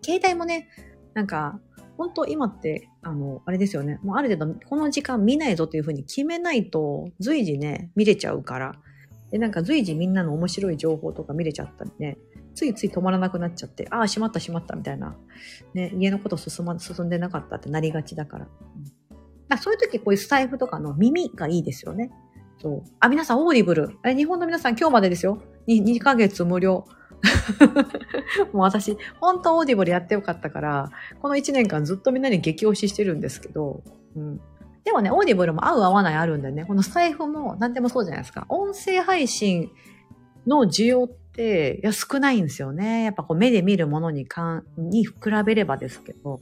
[0.01, 0.69] 携帯もね、
[1.13, 1.59] なんか、
[1.97, 3.99] 本当今って、あの、あれですよね。
[4.03, 8.75] もうある程度、この時間見ないぞというふうに決めないと、随時ね、見れちゃうから。
[9.31, 12.17] で、なんか随時みんなの面白い情報とか見れちゃったりね、
[12.55, 15.17] ついつい止まらなくなっちゃって、ああ、しまったしまったみたいな。
[15.73, 18.47] ね、家のこと進ま、進んでなかったってなりがちだから。
[19.51, 22.11] うん、そういう時、こういうスタイフとかの耳がいいですよね。
[22.61, 22.91] そう。
[22.99, 23.97] あ、皆さん、オーディブル。
[24.05, 25.41] え、日本の皆さん、今日までですよ。
[25.67, 26.85] 2, 2ヶ月無料。
[28.53, 30.91] もう私、本当オーディブルやってよかったから、
[31.21, 33.83] この1年間ずっとみんなに激推ししてるんですけど、
[34.15, 34.41] うん。
[34.83, 38.45] でもね、オーディブルも合う合わないあるんでね、このスタイフも何でもそうじゃないですか。
[38.49, 39.69] 音声配信
[40.47, 43.03] の需要って、いや、少ないんですよね。
[43.03, 45.13] やっぱこう目で見るものにかん、に比
[45.45, 46.41] べればですけど、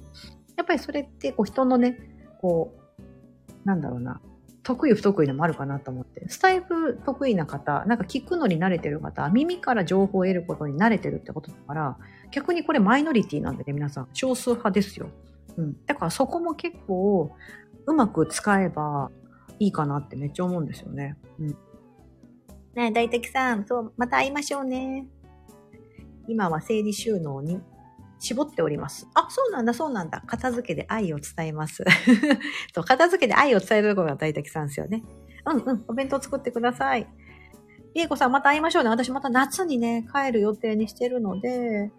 [0.56, 1.98] やっぱりそれってこう人のね、
[2.42, 4.22] こう、なんだろうな、
[4.68, 6.28] 得意不得意のもあるかなと思って。
[6.28, 11.98] スタイフ得意な方、なんか聞くのに慣れてる方、耳から情報を得ることに慣れてるってことだから、
[12.32, 14.10] 逆にこれマイノリティなんでね、皆さん。
[14.12, 15.08] 少数派ですよ。
[15.56, 15.86] うん。
[15.86, 17.32] だからそこも結構、
[17.86, 19.10] うまく使えば
[19.58, 21.16] いいかなってめっちゃ思うんですよね。
[21.40, 21.48] うん。
[21.48, 21.56] ね
[22.76, 25.08] え、大敵さん、そう、また会いましょうね。
[26.28, 27.62] 今は整理収納に
[28.20, 29.08] 絞っております。
[29.14, 30.24] あ、そうなんだ、そうなんだ。
[30.26, 31.84] 片付けで愛を伝えます。
[32.74, 35.04] そう、片付けで愛を伝えるところが大滝さんですよね。
[35.46, 37.08] うんうん、お弁当作ってください。
[37.94, 38.90] りえこさん、また会いましょうね。
[38.90, 41.92] 私また夏にね、帰る予定にしてるので、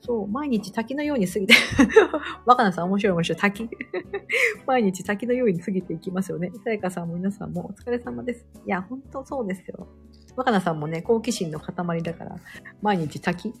[0.00, 1.54] そう、毎日滝のように過ぎて
[2.46, 3.38] 若菜さん面白い面白い。
[3.38, 3.68] 滝。
[4.66, 6.50] 毎日滝のように過ぎていきますよね。
[6.64, 8.46] さやかさんも皆さんもお疲れ様です。
[8.66, 9.88] いや、ほんとそうですよ。
[10.36, 12.36] 若菜さんもね、好奇心の塊だから、
[12.80, 13.52] 毎日滝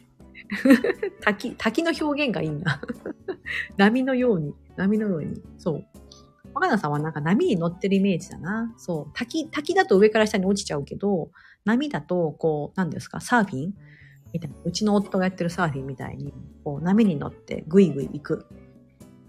[1.22, 2.80] 滝、滝の表現がいいな。
[3.76, 5.42] 波のように、波のように。
[5.58, 5.84] そう。
[6.54, 8.74] 若菜さんはなんか波に乗ってるイメージだな。
[8.76, 9.10] そう。
[9.14, 11.30] 滝、滝だと上から下に落ちちゃうけど、
[11.64, 13.74] 波だと、こう、何ですか、サーフィン？
[14.32, 14.56] みたいな。
[14.64, 16.32] うちの夫がやってるサーフィンみたいに、
[16.64, 18.46] こう、波に乗ってぐいぐい行く。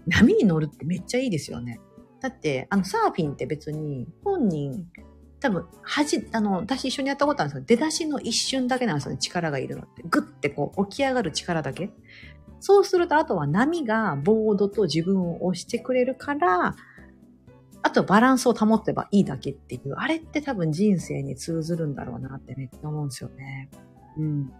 [0.06, 1.80] 波に乗るってめっちゃいいですよね。
[2.20, 4.86] だって、あの、サーフィンって別に、本人、
[5.40, 10.02] 多分、はじ、あの、私一緒にやったことあるんですけど、出だしの一瞬だけなんですよね、力がいるのって。
[10.08, 11.90] ぐってこう、起き上がる力だけ。
[12.60, 16.76] そうすると、あとは波がボードと自分を押してくれるから、
[17.82, 23.70] あとバランスを保ってばいいだけっていう、あれって多分人生に通ずるんだろうなってめっちゃ思うんですよね。
[24.18, 24.52] うん。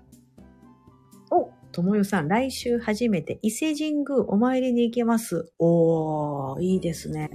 [1.31, 5.53] お、ともよさん、来週初めて伊勢神宮お参りに行けます。
[5.59, 7.29] おー、いいですね。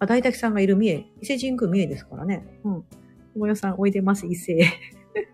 [0.00, 2.58] あ、大滝さんがいる三重、伊勢神宮三重ですからね。
[2.64, 2.82] うん。
[2.82, 4.58] ともよさん、おいでます、伊勢。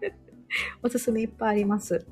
[0.82, 2.04] おすすめいっぱいあります。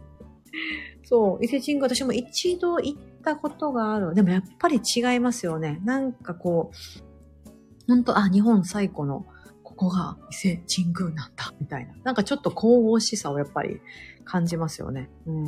[1.02, 4.14] そう、伊勢神宮私も一度行ったことがある。
[4.14, 5.80] でもやっぱり違いますよね。
[5.84, 9.26] なんかこう、本当あ、日本最古の、
[9.64, 11.94] ここが伊勢神宮なんだ、みたいな。
[12.04, 13.80] なんかちょっと神々しさをやっぱり
[14.24, 15.10] 感じますよね。
[15.26, 15.44] うん。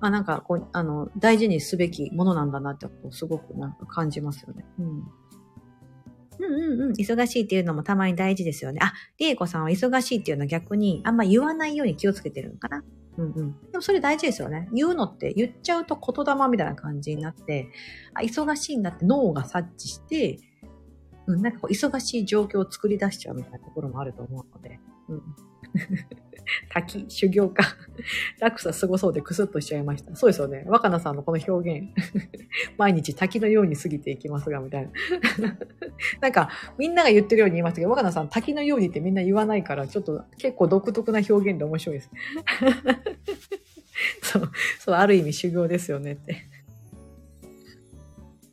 [0.00, 4.64] まあなんかこう、あの、大事にすべきものなんだなって、すごくなんか感じますよね。
[4.78, 5.04] うん。
[6.40, 6.92] うんうんうん。
[6.92, 8.80] 忙しいっていうのもたまに大事ですよね。
[8.82, 12.82] あ、りえこさんは忙しいっていうのは逆にあんま言わないように気をつけてるのかな？
[13.18, 13.52] うんうん。
[13.70, 14.68] でもそれ大事ですよね。
[14.72, 17.68] 言うのって言っちゃうと言霊みたいな感じになって、
[18.14, 20.38] あ、忙しいんだって脳が察知して、
[21.26, 25.22] うん、なんかこう、忙しい状況を作り出しちゃうみたいなところもあると思うので、うん。
[26.70, 27.76] 滝、修行か。
[28.40, 30.14] 落差すごそうでクスッとしちゃいました。
[30.16, 30.64] そうですよね。
[30.66, 31.88] 若菜さんのこの表現。
[32.78, 34.90] 毎日滝のように過ぎていきますが、みたいな。
[36.20, 42.10] なんか、みんなが言ってるように言いましたけど、若菜さん滝のようにってみんな言わないから、ちょっと結構独特な表現で面白いです。
[44.22, 46.46] そう、そう、ある意味修行ですよねって。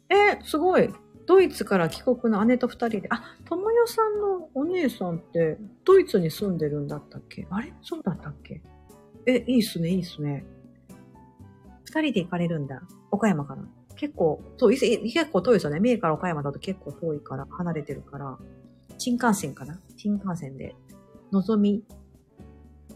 [0.09, 0.89] えすごい。
[1.27, 7.45] ドイツから帰国の姉と二人で、あ、ともよさんのお姉さんってドイツに住んでるんだったっけ？
[7.49, 7.73] あれ？
[7.81, 8.61] そうだったっけ？
[9.25, 10.45] え、いいっすね、いいっすね。
[11.83, 12.81] 二人で行かれるんだ。
[13.11, 13.61] 岡山から。
[13.97, 15.79] 結構、そう、結構遠いですよね。
[15.79, 18.37] 三重から岡山だと結構遠いから、離れてるから。
[18.97, 19.79] 新幹線かな？
[19.97, 20.75] 新幹線で。
[21.31, 21.83] のぞみ、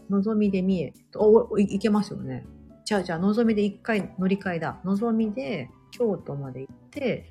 [0.08, 0.92] のぞみで三重。
[1.16, 2.46] お、行けますよね。
[2.86, 4.80] じゃあじゃあ、のぞみで一回乗り換えだ。
[4.84, 7.30] のぞみで京都まで行って、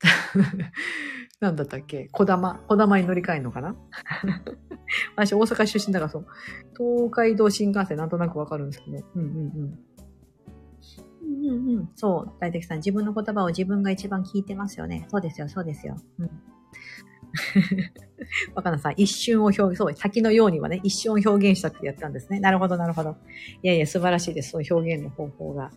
[1.40, 2.08] なんだったっけ？
[2.12, 2.60] 小玉？
[2.68, 3.76] 小玉に乗り換えるのかな？
[5.16, 6.26] 私、大阪出身だからそう。
[6.76, 8.98] 東海道新幹線なんとなくわかるんですけど。
[9.14, 9.78] うんうんうん。
[11.22, 11.90] うんうんうん。
[11.94, 12.32] そう。
[12.40, 15.06] 大敵さん、自分の言葉を自分が一番聞いてますよね。
[15.10, 15.96] そうですよ、そうですよ。
[16.18, 16.30] うん。
[18.54, 22.40] 若菜さん、一瞬を表現、そう、先のようにはね、一瞬を表現したってやったんですね。
[22.40, 23.16] なるほど、なるほど。
[23.62, 24.50] いやいや、素晴らしいです。
[24.50, 25.70] そ表現の方法が。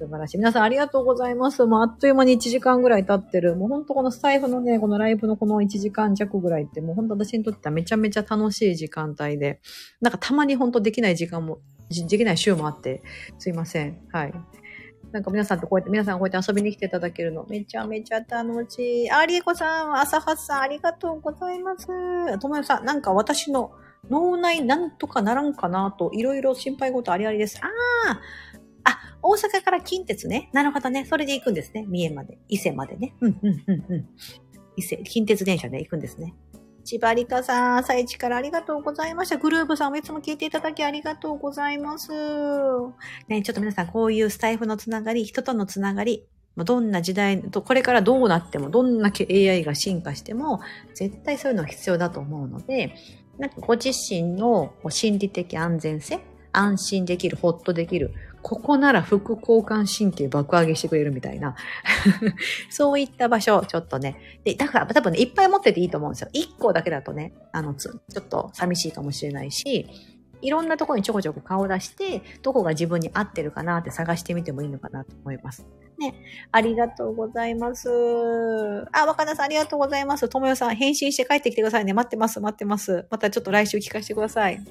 [0.00, 0.38] 素晴らしい。
[0.38, 1.66] 皆さんありがとうございます。
[1.66, 3.54] もうあっという間に1時間ぐらい経ってる。
[3.54, 9.60] もう本当このスタイフのね、このライブのこの1時間弱ぐらいってもう本当私にとってはめちゃめちゃ楽しい時間帯で、
[10.00, 11.58] なんかたまに本当できない時間も、
[11.90, 13.02] できない週もあって、
[13.38, 13.98] すいません。
[14.10, 14.32] はい。
[15.12, 19.10] なんか皆さんとこうやって、皆さんこうやって遊びに来ていただけるの、めちゃめちゃ楽しい。
[19.10, 21.86] あ、りえこさん、朝はさん、ありがとうございます。
[22.38, 23.72] ともよさん、なんか私の
[24.08, 27.58] 脳内なんとかならんかなと、いろいろ心配事ありありです。
[27.60, 27.66] あ
[28.08, 28.20] あ、
[29.22, 30.50] 大阪から近鉄ね。
[30.52, 31.04] なるほどね。
[31.04, 31.84] それで行くんですね。
[31.88, 32.38] 三重まで。
[32.48, 33.14] 伊勢までね。
[33.20, 34.08] うん、うん、うん、うん。
[34.76, 36.34] 伊勢、近鉄電車で行くんですね。
[36.84, 39.36] 千葉りかさん、朝一からありがとうございました。
[39.36, 42.10] グループさんもいつも聞いていただきありがとうございます。
[43.28, 50.60] ね、ちょっと皆さん、こういうスタイフのつながり、人とのつながり、どんな時代、これからどうなっても、どんなけ AI が進化しても、
[50.94, 52.94] 絶対そういうの必要だと思うので、
[53.38, 56.20] なんかご自身の心理的安全性、
[56.52, 61.56] 安心できる、ほっとできる、ここなら副交感神経爆上げしてくれるみたいな。
[62.70, 64.16] そういった場所、ちょっとね。
[64.44, 66.28] で、だから多分ね、いっぱい持ってていいと思うんですよ。
[66.32, 69.86] 1個だけだとね、あの、ちょっと寂しいかもしれないし、
[70.42, 75.66] いろんなところにちょこちょこ顔出して、どこが自分に合ってるかなって探してみてもいいのかなと思います。
[75.98, 76.14] ね。
[76.50, 77.88] ありがとうございます。
[78.92, 80.28] あ、若菜さんありがとうございます。
[80.28, 81.92] ともよさん返信して帰ってきてくださいね。
[81.92, 83.06] 待ってます、待ってます。
[83.10, 84.64] またちょっと来週聞かせてください。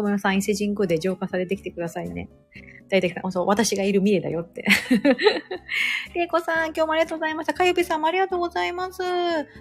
[0.00, 2.28] 小室さん伊勢神宮で浄化されてきてくださいね。
[2.88, 4.64] 大体、そう、私がいる三重だよって。
[6.14, 7.54] れいこさん、今日もありがとうございました。
[7.54, 9.00] かゆぴさんもありがとうございます。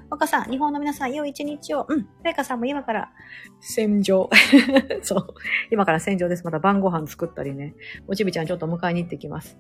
[0.10, 1.86] 若さん、日本の皆さん、良い一日を。
[1.88, 2.08] うん。
[2.24, 3.12] れいかさんも今から、
[3.60, 4.30] 戦場。
[5.04, 5.28] そう。
[5.70, 6.44] 今から戦場です。
[6.44, 7.76] また晩ご飯作ったりね。
[8.08, 9.60] おちびちゃんちょっと迎えに行ってきます。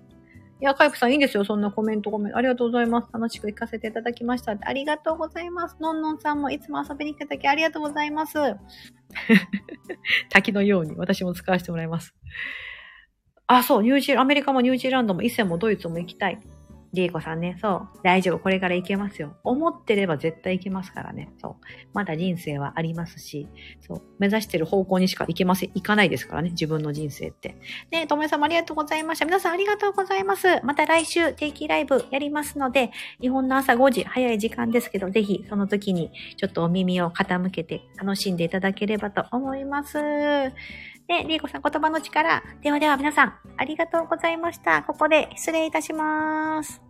[0.61, 1.45] いや、カイプさんいいんですよ。
[1.45, 2.35] そんなコメント、ごめん。
[2.35, 3.07] ありがとうございます。
[3.13, 4.57] 楽しく行かせていただきました。
[4.59, 5.77] ありがとうございます。
[5.79, 8.37] のんのんさんもいつも遊びに来ていただきありがとうございます。
[10.29, 12.13] 滝のように私も使わせてもらいます。
[13.47, 16.39] あ、そう、ニュージー、アメリカもニュージーランドも、伊勢もドイツも行きたい。
[16.93, 19.35] リエコさんね、そう、大丈夫、これから行けますよ。
[19.43, 21.55] 思ってれば絶対行けますからね、そう。
[21.93, 23.47] まだ人生はありますし、
[23.81, 27.55] そう、目指してる方向にしか行けません、行かないですからね、自分の人生って。
[27.91, 29.25] ね、ともえさんもありがとうございました。
[29.25, 30.47] 皆さんありがとうございます。
[30.63, 39.97] また来週定期ライブやりますので、日本の朝5時、早い時間ですけど、ぜひその時にちょっとお耳を傾けて楽しんでいただければと思います。
[41.09, 42.43] で、りーこさん言葉の力。
[42.61, 44.83] ではでは皆さん、ありがとうございました。
[44.83, 46.88] ここで失礼いたします。